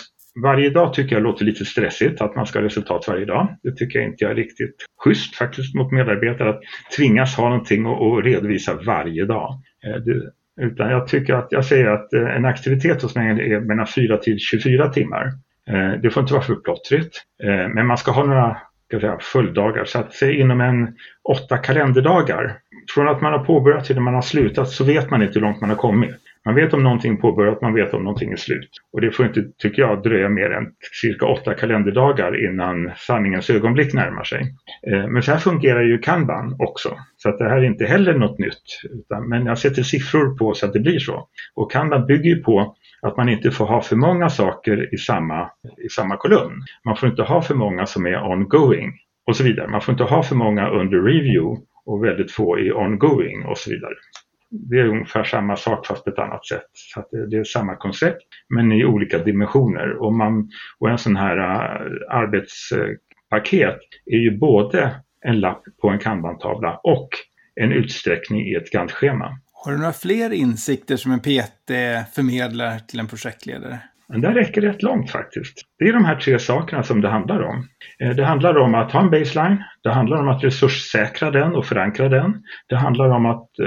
[0.43, 3.57] varje dag tycker jag låter lite stressigt att man ska ha resultat varje dag.
[3.63, 6.61] Det tycker jag inte är riktigt schysst faktiskt mot medarbetare att
[6.97, 9.61] tvingas ha någonting att redovisa varje dag.
[9.87, 10.23] Eh, det,
[10.61, 14.17] utan jag tycker att jag säger att eh, en aktivitet hos mig är mellan 4
[14.17, 15.27] till 24 timmar.
[15.69, 17.23] Eh, det får inte vara för plottrigt.
[17.75, 18.57] Men man ska ha några
[18.89, 19.85] ska säga, fulldagar.
[19.85, 20.95] Så att säg inom en
[21.29, 22.59] åtta kalenderdagar
[22.95, 25.41] från att man har påbörjat till när man har slutat så vet man inte hur
[25.41, 26.15] långt man har kommit.
[26.45, 28.71] Man vet om någonting är påbörjat, man vet om någonting är slut.
[28.93, 30.73] Och det får inte, tycker jag, dröja mer än
[31.03, 34.41] cirka åtta kalenderdagar innan sanningens ögonblick närmar sig.
[34.93, 36.97] Eh, men så här fungerar ju Kanban också.
[37.17, 38.81] Så att det här är inte heller något nytt.
[38.91, 41.29] Utan, men jag sätter siffror på så att det blir så.
[41.55, 45.51] Och Kanban bygger ju på att man inte får ha för många saker i samma,
[45.85, 46.63] i samma kolumn.
[46.85, 48.93] Man får inte ha för många som är ongoing
[49.27, 49.69] och så vidare.
[49.69, 53.71] Man får inte ha för många under review och väldigt få i ongoing och så
[53.71, 53.95] vidare.
[54.51, 56.67] Det är ungefär samma sak fast på ett annat sätt.
[56.73, 60.03] Så det är samma koncept men i olika dimensioner.
[60.03, 65.99] Och, man, och en sån här äh, arbetspaket är ju både en lapp på en
[65.99, 67.09] kanbantavla och
[67.61, 69.39] en utsträckning i ett Gantt-schema.
[69.53, 71.71] Har du några fler insikter som en PT
[72.15, 73.79] förmedlar till en projektledare?
[74.09, 75.63] Men det räcker rätt långt faktiskt.
[75.79, 77.69] Det är de här tre sakerna som det handlar om.
[77.99, 81.67] Eh, det handlar om att ha en baseline, det handlar om att resurssäkra den och
[81.67, 82.43] förankra den.
[82.69, 83.67] Det handlar om att eh,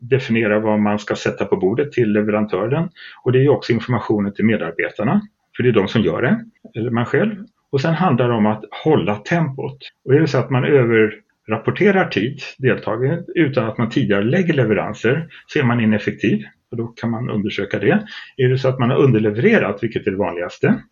[0.00, 2.88] definiera vad man ska sätta på bordet till leverantören
[3.24, 5.20] och det är också informationen till medarbetarna,
[5.56, 6.44] för det är de som gör det,
[6.80, 7.34] eller man själv.
[7.72, 9.78] Och sen handlar det om att hålla tempot.
[10.04, 15.26] Och är det så att man överrapporterar tid, deltagare, utan att man tidigare lägger leveranser
[15.46, 18.06] så är man ineffektiv och då kan man undersöka det.
[18.36, 20.82] Är det så att man har underlevererat, vilket är det vanligaste,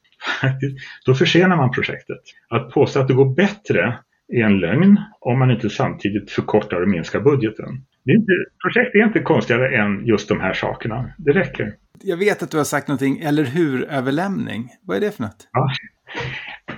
[1.07, 2.21] då försenar man projektet.
[2.49, 3.99] Att påstå att det går bättre
[4.33, 7.85] är en lögn om man inte samtidigt förkortar och minskar budgeten.
[8.05, 11.11] Det är inte, projekt är inte konstigare än just de här sakerna.
[11.19, 11.75] Det räcker.
[12.03, 14.69] Jag vet att du har sagt någonting, eller hur-överlämning.
[14.83, 15.49] Vad är det för något?
[15.53, 15.71] Ja.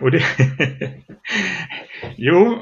[0.01, 0.23] Och det
[2.17, 2.59] jo,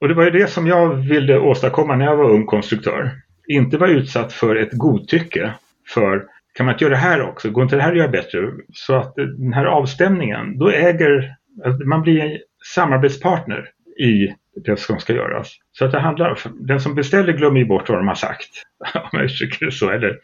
[0.00, 3.10] och det var ju det som jag ville åstadkomma när jag var ung konstruktör.
[3.48, 5.54] Inte vara utsatt för ett godtycke
[5.94, 6.24] för
[6.54, 7.50] kan man inte göra det här också?
[7.50, 8.52] Går inte det här att göra bättre?
[8.72, 11.36] Så att den här avstämningen, då äger
[11.84, 12.38] man blir en
[12.74, 15.56] samarbetspartner i det som ska göras.
[15.72, 18.48] Så att det handlar, den som beställer glömmer ju bort vad de har sagt,
[18.94, 20.18] om jag uttrycker det så, eller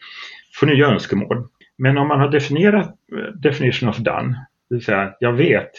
[0.59, 1.47] får nya önskemål.
[1.77, 2.95] Men om man har definierat
[3.35, 5.71] definition of done, det vill säga jag vet,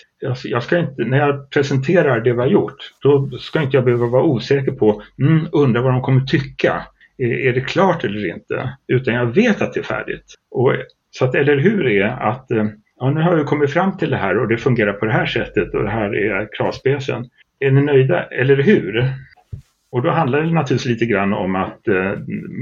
[0.44, 4.06] jag ska inte, när jag presenterar det vi har gjort, då ska inte jag behöva
[4.06, 6.82] vara osäker på, mm, undra vad de kommer tycka
[7.18, 8.72] är det klart eller inte?
[8.88, 10.34] Utan jag vet att det är färdigt.
[10.50, 10.74] Och,
[11.10, 12.66] så att eller hur är att eh,
[13.00, 15.26] ja, nu har vi kommit fram till det här och det fungerar på det här
[15.26, 17.24] sättet och det här är kravspecen.
[17.60, 19.12] Är ni nöjda, eller hur?
[19.90, 22.12] Och då handlar det naturligtvis lite grann om att eh,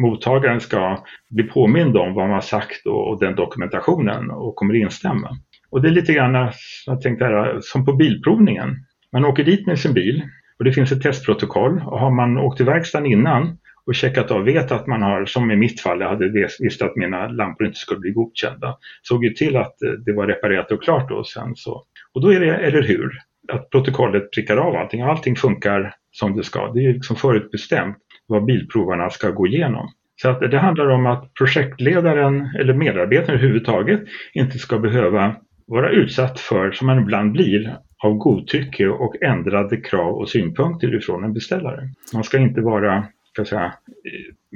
[0.02, 4.74] mottagaren ska bli påmind om vad man har sagt och, och, den dokumentationen och kommer
[4.74, 5.30] instämma.
[5.70, 6.52] Och det är lite grann
[6.86, 8.76] jag tänkte här, som på bilprovningen.
[9.12, 10.22] Man åker dit med sin bil
[10.58, 14.44] och det finns ett testprotokoll och har man åkt till verkstaden innan och checkat av,
[14.44, 17.78] vet att man har, som i mitt fall, jag hade visst att mina lampor inte
[17.78, 18.76] skulle bli godkända.
[19.02, 21.82] Såg ju till att eh, det var reparerat och klart då sen så.
[22.14, 23.10] Och då är det, eller hur,
[23.52, 26.72] att protokollet prickar av allting, allting funkar som det ska.
[26.72, 27.96] Det är liksom förutbestämt
[28.26, 29.88] vad bilprovarna ska gå igenom.
[30.22, 34.00] Så att det handlar om att projektledaren eller medarbetaren överhuvudtaget
[34.34, 40.14] inte ska behöva vara utsatt för, som man ibland blir, av godtycke och ändrade krav
[40.14, 41.88] och synpunkter ifrån en beställare.
[42.14, 43.06] Man ska inte vara
[43.44, 43.74] säga,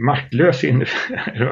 [0.06, 0.84] maktlös, in,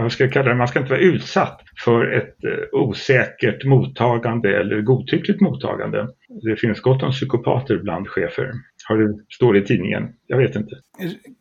[0.00, 4.60] vad ska jag kalla det, man ska inte vara utsatt för ett eh, osäkert mottagande
[4.60, 6.08] eller godtyckligt mottagande.
[6.42, 8.52] Det finns gott om psykopater bland chefer,
[8.88, 10.08] har det, står det i tidningen.
[10.26, 10.74] Jag vet inte.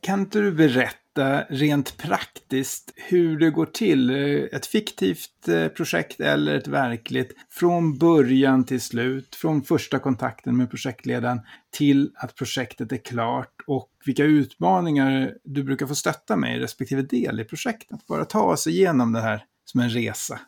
[0.01, 1.06] Kan inte du berätta
[1.49, 4.09] rent praktiskt hur det går till.
[4.51, 7.31] Ett fiktivt eh, projekt eller ett verkligt.
[7.49, 9.35] Från början till slut.
[9.35, 11.41] Från första kontakten med projektledaren
[11.77, 13.53] till att projektet är klart.
[13.67, 18.07] Och vilka utmaningar du brukar få stötta med i respektive del i projektet.
[18.07, 20.39] Bara ta oss igenom det här som en resa.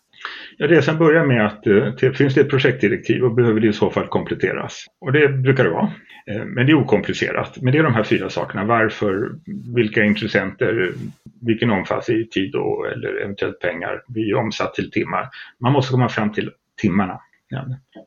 [0.58, 3.90] Ja, resan börjar med att eh, finns det ett projektdirektiv och behöver det i så
[3.90, 4.86] fall kompletteras.
[5.02, 5.92] Och det brukar det vara.
[6.28, 7.62] Eh, men det är okomplicerat.
[7.62, 8.66] Men det är de här fyra sakerna.
[8.66, 9.32] Varför,
[9.76, 10.92] vilka intressenter,
[11.42, 15.30] vilken omfattning i tid och, eller eventuellt pengar blir omsatt till timmar.
[15.60, 16.52] Man måste komma fram till
[16.82, 17.20] timmarna.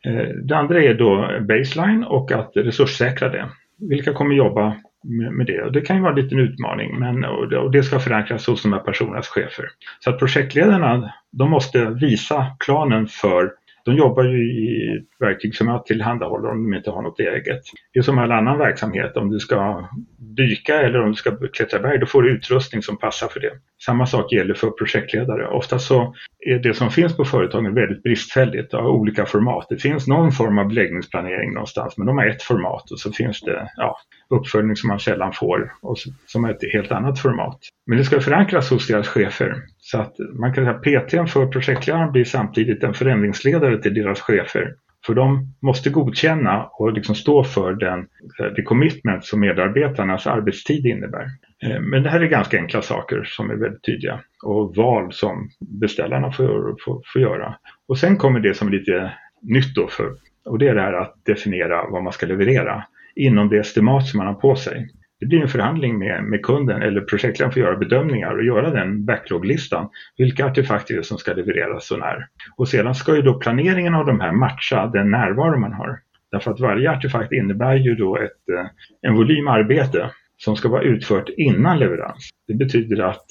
[0.04, 3.48] Eh, det andra är då baseline och att resurssäkra det.
[3.78, 5.62] Vilka kommer jobba med, det.
[5.62, 8.72] Och det kan ju vara en liten utmaning men, och det ska förankras hos de
[8.72, 9.64] här personernas chefer.
[10.00, 13.52] Så att projektledarna de måste visa planen för
[13.84, 17.60] de jobbar ju i verktyg som jag tillhandahåller om de inte har något eget.
[17.92, 21.80] Det är som all annan verksamhet, om du ska dyka eller om du ska klättra
[21.80, 23.52] berg, då får du utrustning som passar för det.
[23.84, 25.48] Samma sak gäller för projektledare.
[25.48, 26.14] Ofta så
[26.46, 29.66] är det som finns på företagen väldigt bristfälligt av olika format.
[29.68, 33.40] Det finns någon form av beläggningsplanering någonstans, men de har ett format och så finns
[33.40, 33.96] det ja,
[34.30, 37.58] uppföljning som man sällan får och som är ett helt annat format.
[37.86, 39.54] Men det ska förankras hos deras chefer.
[39.84, 44.20] Så att man kan säga att PTn för projektledaren blir samtidigt en förändringsledare till deras
[44.20, 44.74] chefer.
[45.06, 47.98] För de måste godkänna och liksom stå för den,
[48.40, 51.26] eh, det commitment som medarbetarnas arbetstid innebär.
[51.62, 55.48] Eh, men det här är ganska enkla saker som är väldigt tydliga och val som
[55.80, 57.54] beställarna får, får, får göra.
[57.88, 60.10] Och sen kommer det som är lite nytt då för,
[60.44, 64.18] och det är det här att definiera vad man ska leverera inom det estimat som
[64.18, 64.88] man har på sig.
[65.22, 69.04] Det blir en förhandling med, med kunden eller projektledaren får göra bedömningar och göra den
[69.04, 69.88] backloglistan.
[70.16, 72.26] Vilka artefakter är det som ska levereras och när?
[72.56, 75.98] Och sedan ska ju då planeringen av de här matcha den närvaro man har.
[76.30, 78.66] Därför att varje artefakt innebär ju då ett, eh,
[79.02, 82.30] en volym arbete som ska vara utfört innan leverans.
[82.48, 83.26] Det betyder att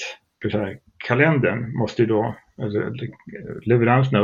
[1.08, 2.80] kalendern måste ju då, alltså
[3.66, 4.20] leveranserna,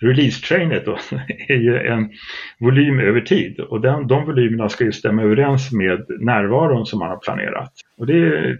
[0.00, 0.98] release-trainet då,
[1.48, 2.10] är ju en
[2.60, 7.08] volym över tid och den, de volymerna ska ju stämma överens med närvaron som man
[7.08, 7.72] har planerat.
[7.96, 8.52] Och det är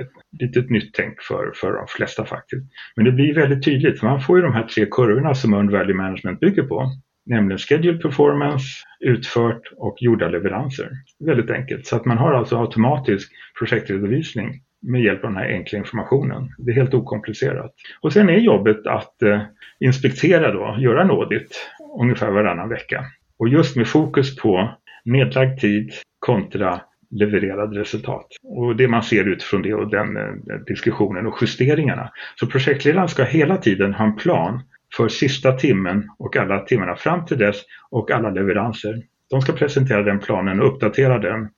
[0.00, 2.62] ett litet nytt tänk för, för de flesta faktiskt.
[2.96, 5.72] Men det blir väldigt tydligt, för man får ju de här tre kurvorna som Earned
[5.72, 6.92] Value Management bygger på
[7.26, 8.66] nämligen scheduled performance,
[9.00, 10.90] utfört och gjorda leveranser.
[11.24, 15.78] Väldigt enkelt, så att man har alltså automatisk projektredovisning med hjälp av den här enkla
[15.78, 16.54] informationen.
[16.58, 17.74] Det är helt okomplicerat.
[18.00, 19.40] Och sen är jobbet att eh,
[19.80, 23.04] inspektera då, göra en audit ungefär varannan vecka.
[23.38, 24.70] Och just med fokus på
[25.04, 28.26] nedlagd tid kontra levererade resultat.
[28.42, 32.10] Och det man ser utifrån det och den eh, diskussionen och justeringarna.
[32.36, 34.62] Så projektledaren ska hela tiden ha en plan
[34.96, 37.56] för sista timmen och alla timmarna fram till dess
[37.90, 39.02] och alla leveranser.
[39.30, 41.48] De ska presentera den planen och uppdatera den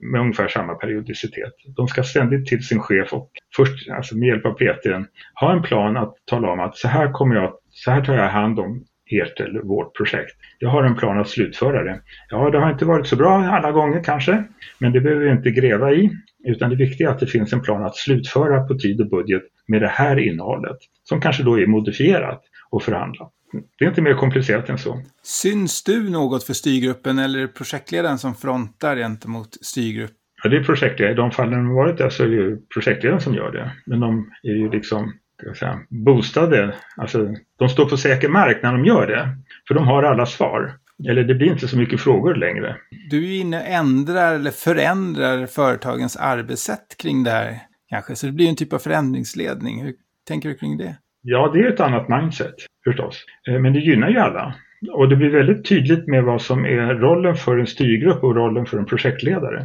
[0.00, 1.52] med ungefär samma periodicitet.
[1.76, 5.06] De ska ständigt till sin chef och först alltså med hjälp av PTn
[5.40, 8.28] ha en plan att tala om att så här kommer jag, så här tar jag
[8.28, 10.36] hand om ert eller vårt projekt.
[10.58, 12.00] Jag har en plan att slutföra det.
[12.30, 14.44] Ja, det har inte varit så bra alla gånger kanske,
[14.78, 16.10] men det behöver vi inte gräva i,
[16.44, 19.42] utan det viktiga är att det finns en plan att slutföra på tid och budget
[19.68, 23.32] med det här innehållet, som kanske då är modifierat och förhandlat.
[23.78, 25.02] Det är inte mer komplicerat än så.
[25.22, 30.12] Syns du något för styrgruppen eller är det projektledaren som frontar gentemot styrgrupp?
[30.42, 31.12] Ja, det är projektledaren.
[31.12, 33.72] I de fallen har varit där så är det ju projektledaren som gör det.
[33.86, 35.12] Men de är ju liksom
[35.58, 36.74] säga, boostade.
[36.96, 39.28] Alltså, de står på säker mark när de gör det.
[39.68, 40.78] För de har alla svar.
[41.08, 42.76] Eller det blir inte så mycket frågor längre.
[43.10, 47.58] Du är inne och ändrar eller förändrar företagens arbetssätt kring det här
[47.88, 48.16] kanske.
[48.16, 49.82] Så det blir en typ av förändringsledning.
[49.84, 49.94] Hur
[50.28, 50.96] tänker du kring det?
[51.22, 52.54] Ja, det är ett annat mindset
[52.84, 53.24] förstås.
[53.48, 54.54] Eh, men det gynnar ju alla.
[54.92, 58.66] Och det blir väldigt tydligt med vad som är rollen för en styrgrupp och rollen
[58.66, 59.64] för en projektledare.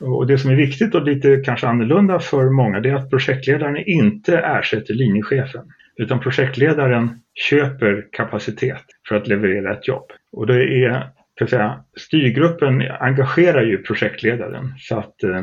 [0.00, 3.76] Och det som är viktigt och lite kanske annorlunda för många det är att projektledaren
[3.86, 5.64] inte ersätter linjechefen.
[5.96, 7.20] Utan projektledaren
[7.50, 10.06] köper kapacitet för att leverera ett jobb.
[10.32, 14.74] Och det är, kan säga, styrgruppen engagerar ju projektledaren.
[14.78, 15.42] Så att, eh,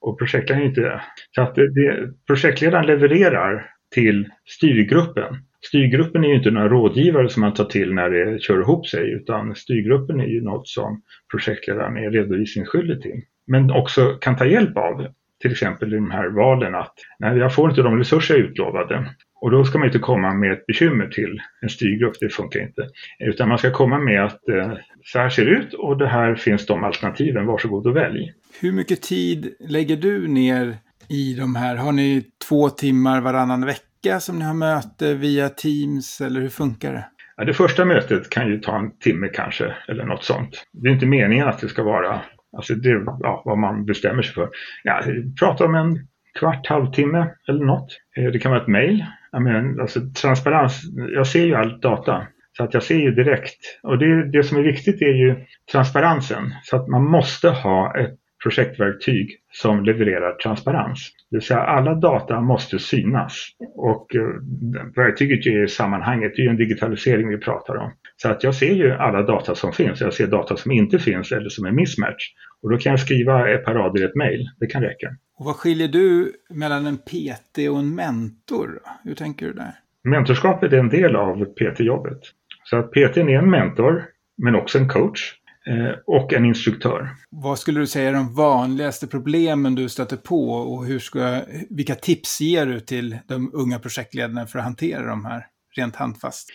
[0.00, 1.00] och projektledaren inte,
[1.34, 5.36] så att det, projektledaren levererar till styrgruppen.
[5.66, 9.12] Styrgruppen är ju inte några rådgivare som man tar till när det kör ihop sig
[9.12, 13.22] utan styrgruppen är ju något som projektledaren är redovisningsskyldig till.
[13.46, 15.06] Men också kan ta hjälp av,
[15.42, 19.06] till exempel i de här valen att nej, jag får inte de resurser jag utlovade.
[19.40, 22.88] Och då ska man inte komma med ett bekymmer till en styrgrupp, det funkar inte.
[23.18, 26.34] Utan man ska komma med att eh, så här ser det ut och det här
[26.34, 28.32] finns de alternativen, varsågod och välj.
[28.60, 30.76] Hur mycket tid lägger du ner
[31.08, 31.76] i de här?
[31.76, 36.92] Har ni två timmar varannan vecka som ni har möte via Teams eller hur funkar
[36.92, 37.06] det?
[37.36, 40.64] Ja, det första mötet kan ju ta en timme kanske eller något sånt.
[40.72, 42.20] Det är inte meningen att det ska vara
[42.56, 44.48] alltså det, ja, vad man bestämmer sig för.
[44.84, 45.02] Ja,
[45.40, 45.98] prata om en
[46.38, 47.88] kvart, halvtimme eller något.
[48.16, 49.04] Eh, det kan vara ett mejl.
[49.80, 50.82] Alltså, transparens,
[51.14, 52.26] jag ser ju all data.
[52.56, 53.58] Så att jag ser ju direkt.
[53.82, 55.36] Och det, det som är viktigt är ju
[55.72, 56.54] transparensen.
[56.62, 61.10] Så att man måste ha ett projektverktyg som levererar transparens.
[61.30, 64.22] Det vill säga alla data måste synas och eh,
[64.96, 67.92] verktyget är i sammanhanget, det är ju en digitalisering vi pratar om.
[68.16, 71.32] Så att jag ser ju alla data som finns, jag ser data som inte finns
[71.32, 72.24] eller som är mismatch.
[72.62, 75.08] Och då kan jag skriva ett par rader i ett mejl, det kan räcka.
[75.38, 78.80] Och vad skiljer du mellan en PT och en mentor?
[79.04, 79.72] Hur tänker du där?
[80.04, 82.20] Mentorskapet är en del av PT-jobbet.
[82.64, 84.04] Så att PT är en mentor,
[84.36, 85.34] men också en coach.
[85.68, 87.08] Eh, och en instruktör.
[87.30, 91.94] Vad skulle du säga är de vanligaste problemen du stöter på och hur ska, vilka
[91.94, 95.46] tips ger du till de unga projektledarna för att hantera de här
[95.76, 96.48] rent handfast?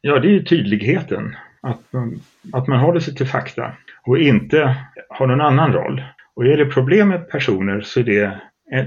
[0.00, 1.36] Ja, det är tydligheten.
[1.62, 1.80] Att,
[2.52, 3.72] att man håller sig till fakta
[4.06, 4.76] och inte
[5.08, 6.02] har någon annan roll.
[6.36, 8.40] Och är det problem med personer så är det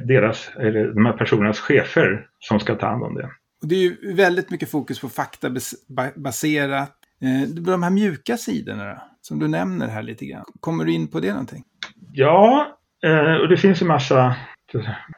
[0.06, 3.30] deras, eller de här personernas chefer som ska ta hand om det.
[3.62, 7.03] Och det är ju väldigt mycket fokus på faktabaserat.
[7.24, 9.02] Eh, de här mjuka sidorna då?
[9.22, 10.46] som du nämner här lite grann.
[10.60, 11.64] Kommer du in på det någonting?
[12.14, 12.68] Ja,
[13.06, 14.36] eh, och det finns en massa...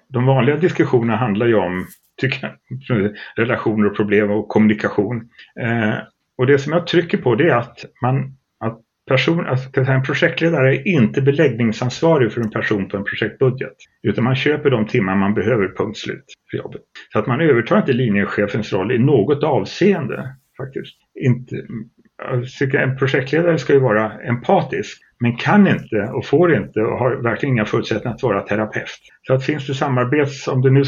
[0.08, 1.88] De vanliga diskussionerna handlar ju om
[2.22, 5.30] tycker jag, relationer och problem och kommunikation.
[5.60, 5.94] Eh,
[6.38, 10.76] och det som jag trycker på det är att man att person, alltså en projektledare
[10.76, 13.76] är inte beläggningsansvarig för en person på en projektbudget.
[14.04, 16.82] Utan man köper de timmar man behöver, punkt slut, för jobbet.
[17.14, 20.96] Så att man övertar inte linjechefens roll i något avseende faktiskt.
[21.20, 21.56] Inte,
[22.74, 27.56] en projektledare ska ju vara empatisk men kan inte och får inte och har verkligen
[27.56, 29.00] inga förutsättningar att vara terapeut.
[29.28, 30.84] Så att finns det samarbets, om det nu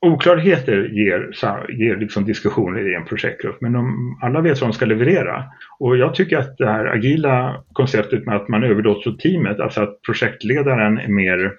[0.00, 1.30] oklarheter ger,
[1.68, 5.44] ger liksom diskussioner i en projektgrupp men de, alla vet vad de ska leverera.
[5.78, 9.82] Och jag tycker att det här agila konceptet med att man överlåter åt teamet, alltså
[9.82, 11.52] att projektledaren är mer,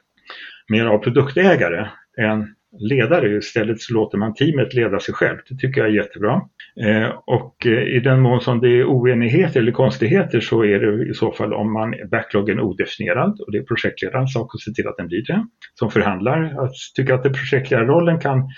[0.70, 1.88] mer av produktägare
[2.22, 3.38] än ledare.
[3.38, 5.41] Istället så låter man teamet leda sig självt.
[5.49, 6.41] Det tycker jag är jättebra.
[6.86, 11.09] Eh, och eh, i den mån som det är oenigheter eller konstigheter så är det
[11.09, 14.72] i så fall om man backloggen är odefinierad och det är projektledarens sak att se
[14.72, 15.45] till att den blir det.
[15.74, 16.63] Som förhandlar.
[16.65, 18.49] Att tycka att det projektledarrollen kan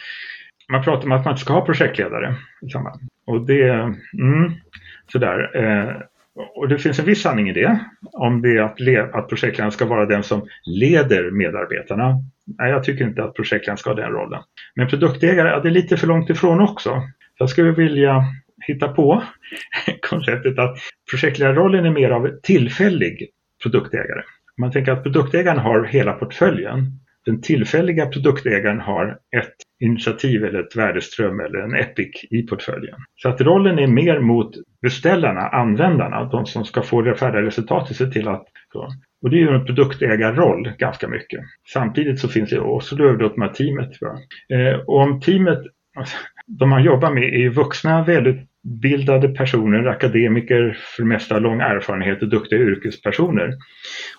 [0.72, 2.36] man pratar om att man inte ska ha projektledare.
[3.26, 3.70] Och det,
[4.20, 4.52] mm,
[5.12, 5.52] sådär.
[5.56, 5.96] Eh,
[6.56, 7.80] och det finns en viss sanning i det.
[8.12, 12.16] Om det är att, att projektledaren ska vara den som leder medarbetarna.
[12.58, 14.42] Nej, jag tycker inte att projektledaren ska ha den rollen.
[14.76, 17.02] Men produktägare, ja, det är lite för långt ifrån också.
[17.38, 18.26] Jag skulle vilja
[18.68, 19.24] hitta på
[20.02, 20.78] konceptet att
[21.10, 23.30] projektledarrollen är mer av tillfällig
[23.64, 24.24] produktägare.
[24.58, 27.01] Man tänker att produktägaren har hela portföljen.
[27.26, 32.96] Den tillfälliga produktägaren har ett initiativ eller ett värdeström eller en epic i portföljen.
[33.16, 34.52] Så att rollen är mer mot
[34.82, 38.46] beställarna, användarna, de som ska få det färdiga resultatet, se till att
[39.22, 41.40] och det är ju en produktägarroll ganska mycket.
[41.74, 43.92] Samtidigt så finns det också överlåter med teamet.
[44.54, 45.60] Eh, och om teamet,
[45.98, 46.18] alltså,
[46.60, 52.30] de man jobbar med är vuxna, välutbildade personer, akademiker, för det mesta lång erfarenhet och
[52.30, 53.54] duktiga yrkespersoner.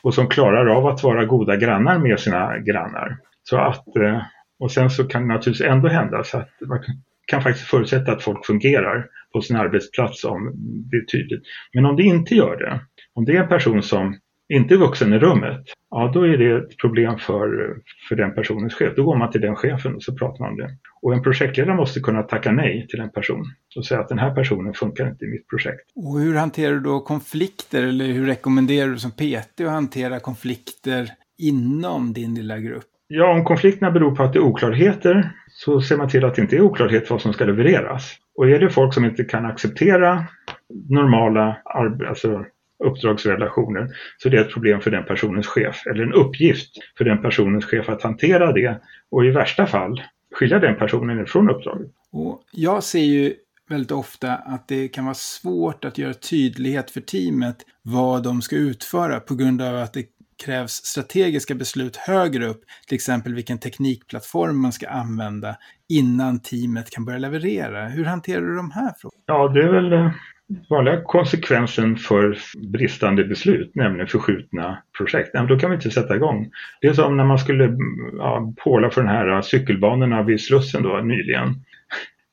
[0.03, 3.16] Och som klarar av att vara goda grannar med sina grannar.
[3.43, 4.22] Så att, eh,
[4.59, 6.78] och sen så kan det naturligtvis ändå hända så att man
[7.26, 10.53] kan faktiskt förutsätta att folk fungerar på sin arbetsplats om
[10.91, 11.43] det är tydligt.
[11.74, 12.80] Men om det inte gör det,
[13.14, 14.18] om det är en person som
[14.49, 17.76] inte vuxen i rummet, ja då är det ett problem för,
[18.09, 18.93] för den personens chef.
[18.97, 20.70] Då går man till den chefen och så pratar man om det.
[21.03, 23.45] Och en projektledare måste kunna tacka nej till en person
[23.76, 25.90] och säga att den här personen funkar inte i mitt projekt.
[25.97, 31.11] Och hur hanterar du då konflikter eller hur rekommenderar du som PT att hantera konflikter
[31.38, 32.84] inom din lilla grupp?
[33.07, 36.43] Ja, om konflikterna beror på att det är oklarheter så ser man till att det
[36.43, 38.12] inte är oklarhet vad som ska levereras.
[38.36, 40.24] Och är det folk som inte kan acceptera
[40.88, 41.57] normala
[42.09, 42.45] alltså
[42.83, 47.22] uppdragsrelationer så det är ett problem för den personens chef eller en uppgift för den
[47.22, 48.80] personens chef att hantera det
[49.11, 50.03] och i värsta fall
[50.35, 51.91] skilja den personen ifrån uppdraget.
[52.12, 53.35] Och jag ser ju
[53.68, 58.57] väldigt ofta att det kan vara svårt att göra tydlighet för teamet vad de ska
[58.57, 60.07] utföra på grund av att det
[60.45, 65.57] krävs strategiska beslut högre upp, till exempel vilken teknikplattform man ska använda
[65.89, 67.89] innan teamet kan börja leverera.
[67.89, 69.22] Hur hanterar du de här frågorna?
[69.26, 70.11] Ja, det är väl eh,
[70.70, 72.38] vanliga konsekvensen för
[72.72, 76.51] bristande beslut, nämligen förskjutna projekt, nej, då kan vi inte sätta igång.
[76.80, 77.76] Det är som när man skulle
[78.18, 81.55] ja, påla för den här cykelbanorna vid Slussen då nyligen.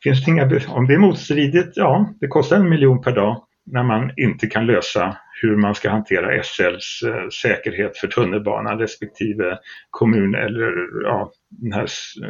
[0.03, 3.83] Finns det inga, om det är motstridigt, ja, det kostar en miljon per dag när
[3.83, 9.57] man inte kan lösa hur man ska hantera SLs eh, säkerhet för tunnelbanan respektive
[9.89, 10.71] kommun eller
[11.03, 11.87] ja, den här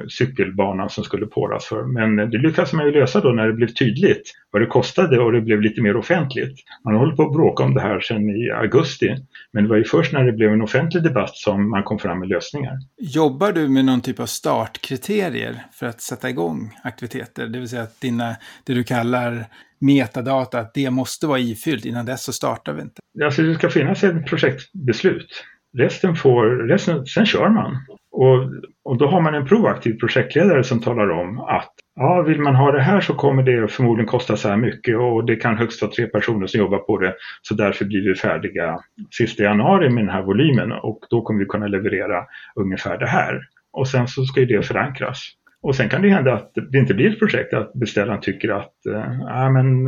[0.10, 1.84] cykelbanan som skulle påras för.
[1.84, 5.32] Men det lyckades man ju lösa då när det blev tydligt vad det kostade och
[5.32, 6.60] det blev lite mer offentligt.
[6.86, 9.16] Man håller på att bråka om det här sedan i augusti.
[9.54, 12.20] Men det var ju först när det blev en offentlig debatt som man kom fram
[12.20, 12.74] med lösningar.
[12.98, 17.48] Jobbar du med någon typ av startkriterier för att sätta igång aktiviteter?
[17.48, 18.36] Det vill säga att dina,
[18.66, 19.46] det du kallar
[19.80, 23.02] metadata, att det måste vara ifyllt, innan dess så startar vi inte.
[23.24, 25.46] Alltså det ska finnas ett projektbeslut.
[25.78, 27.78] Resten får, resten, sen kör man.
[28.12, 28.50] Och,
[28.84, 32.72] och då har man en proaktiv projektledare som talar om att ja, vill man ha
[32.72, 35.92] det här så kommer det förmodligen kosta så här mycket och det kan högst vara
[35.92, 37.16] tre personer som jobbar på det.
[37.42, 38.80] Så därför blir vi färdiga
[39.12, 42.26] sista januari med den här volymen och då kommer vi kunna leverera
[42.56, 43.42] ungefär det här.
[43.72, 45.32] Och sen så ska ju det förankras.
[45.62, 48.74] Och sen kan det hända att det inte blir ett projekt, att beställaren tycker att
[48.86, 49.86] äh, men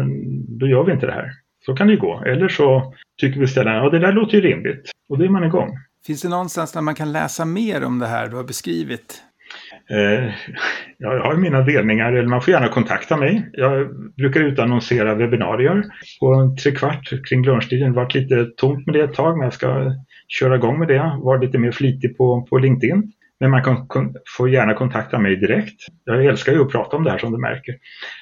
[0.60, 1.32] då gör vi inte det här.
[1.66, 2.24] Så kan det ju gå.
[2.26, 4.92] Eller så tycker beställaren att ja, det där låter ju rimligt.
[5.10, 5.70] Och då är man igång.
[6.08, 9.24] Finns det någonstans där man kan läsa mer om det här du har beskrivit?
[9.90, 10.34] Eh,
[10.98, 13.50] jag har mina delningar, eller man får gärna kontakta mig.
[13.54, 15.84] Jag brukar utannonsera webbinarier
[16.20, 17.92] på en trekvart kring lunchtiden.
[17.92, 19.96] Det varit lite tomt med det ett tag, men jag ska
[20.28, 21.20] köra igång med det.
[21.24, 23.12] Var lite mer flitig på, på LinkedIn.
[23.42, 25.82] Men man kan, får gärna kontakta mig direkt.
[26.04, 27.76] Jag älskar ju att prata om det här som du märker.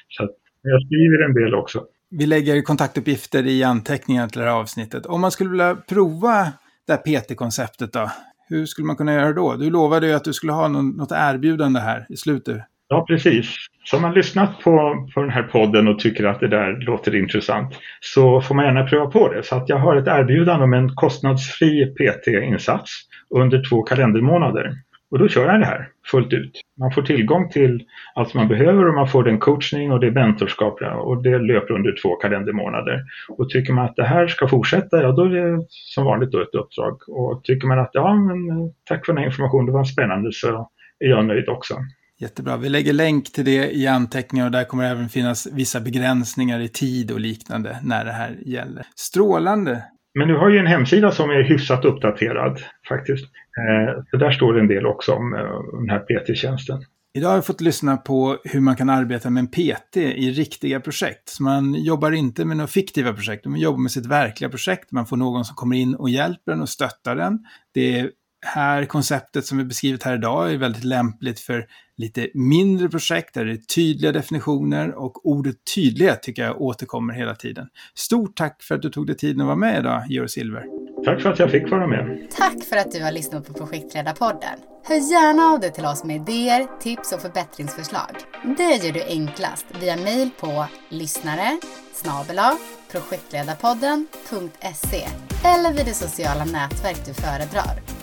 [0.08, 0.28] Så
[0.62, 1.84] jag skriver en del också.
[2.10, 5.06] Vi lägger kontaktuppgifter i anteckningarna till det här avsnittet.
[5.06, 6.52] Om man skulle vilja prova
[6.86, 8.10] det här PT-konceptet då?
[8.48, 9.56] Hur skulle man kunna göra då?
[9.56, 12.62] Du lovade ju att du skulle ha något erbjudande här i slutet
[12.92, 13.56] Ja, precis.
[13.84, 17.14] Så om man lyssnat på, på den här podden och tycker att det där låter
[17.14, 19.42] intressant så får man gärna pröva på det.
[19.42, 22.90] Så att jag har ett erbjudande om en kostnadsfri PT-insats
[23.34, 24.72] under två kalendermånader.
[25.10, 26.60] Och då kör jag det här fullt ut.
[26.78, 27.84] Man får tillgång till
[28.14, 31.96] allt man behöver och man får den coachning och det mentorskap och det löper under
[32.02, 33.04] två kalendermånader.
[33.28, 36.42] Och tycker man att det här ska fortsätta, ja då är det som vanligt då
[36.42, 37.08] ett uppdrag.
[37.08, 40.32] Och tycker man att ja, men eh, tack för den här informationen, det var spännande,
[40.32, 41.74] så är jag nöjd också.
[42.18, 42.56] Jättebra.
[42.56, 46.60] Vi lägger länk till det i anteckningar och där kommer det även finnas vissa begränsningar
[46.60, 48.86] i tid och liknande när det här gäller.
[48.96, 49.82] Strålande!
[50.14, 53.24] Men du har ju en hemsida som är hyfsat uppdaterad faktiskt.
[53.24, 56.84] Eh, så där står det en del också om eh, den här PT-tjänsten.
[57.14, 60.80] Idag har jag fått lyssna på hur man kan arbeta med en PT i riktiga
[60.80, 61.28] projekt.
[61.28, 64.92] Så man jobbar inte med några fiktiva projekt, man jobbar med sitt verkliga projekt.
[64.92, 67.38] Man får någon som kommer in och hjälper en och stöttar den.
[67.74, 68.10] Det
[68.46, 71.66] här konceptet som vi beskrivit här idag är väldigt lämpligt för
[71.96, 77.34] lite mindre projekt där det är tydliga definitioner och ordet tydlighet tycker jag återkommer hela
[77.34, 77.66] tiden.
[77.94, 80.64] Stort tack för att du tog dig tiden att vara med idag, Georg Silver.
[81.04, 82.30] Tack för att jag fick vara med.
[82.30, 84.58] Tack för att du har lyssnat på Projektledarpodden.
[84.84, 88.10] Hör gärna av dig till oss med idéer, tips och förbättringsförslag.
[88.56, 91.58] Det gör du enklast via mejl på lyssnare
[91.92, 92.56] snabela
[92.90, 95.08] projektledarpodden.se
[95.44, 97.99] eller vid det sociala nätverk du föredrar.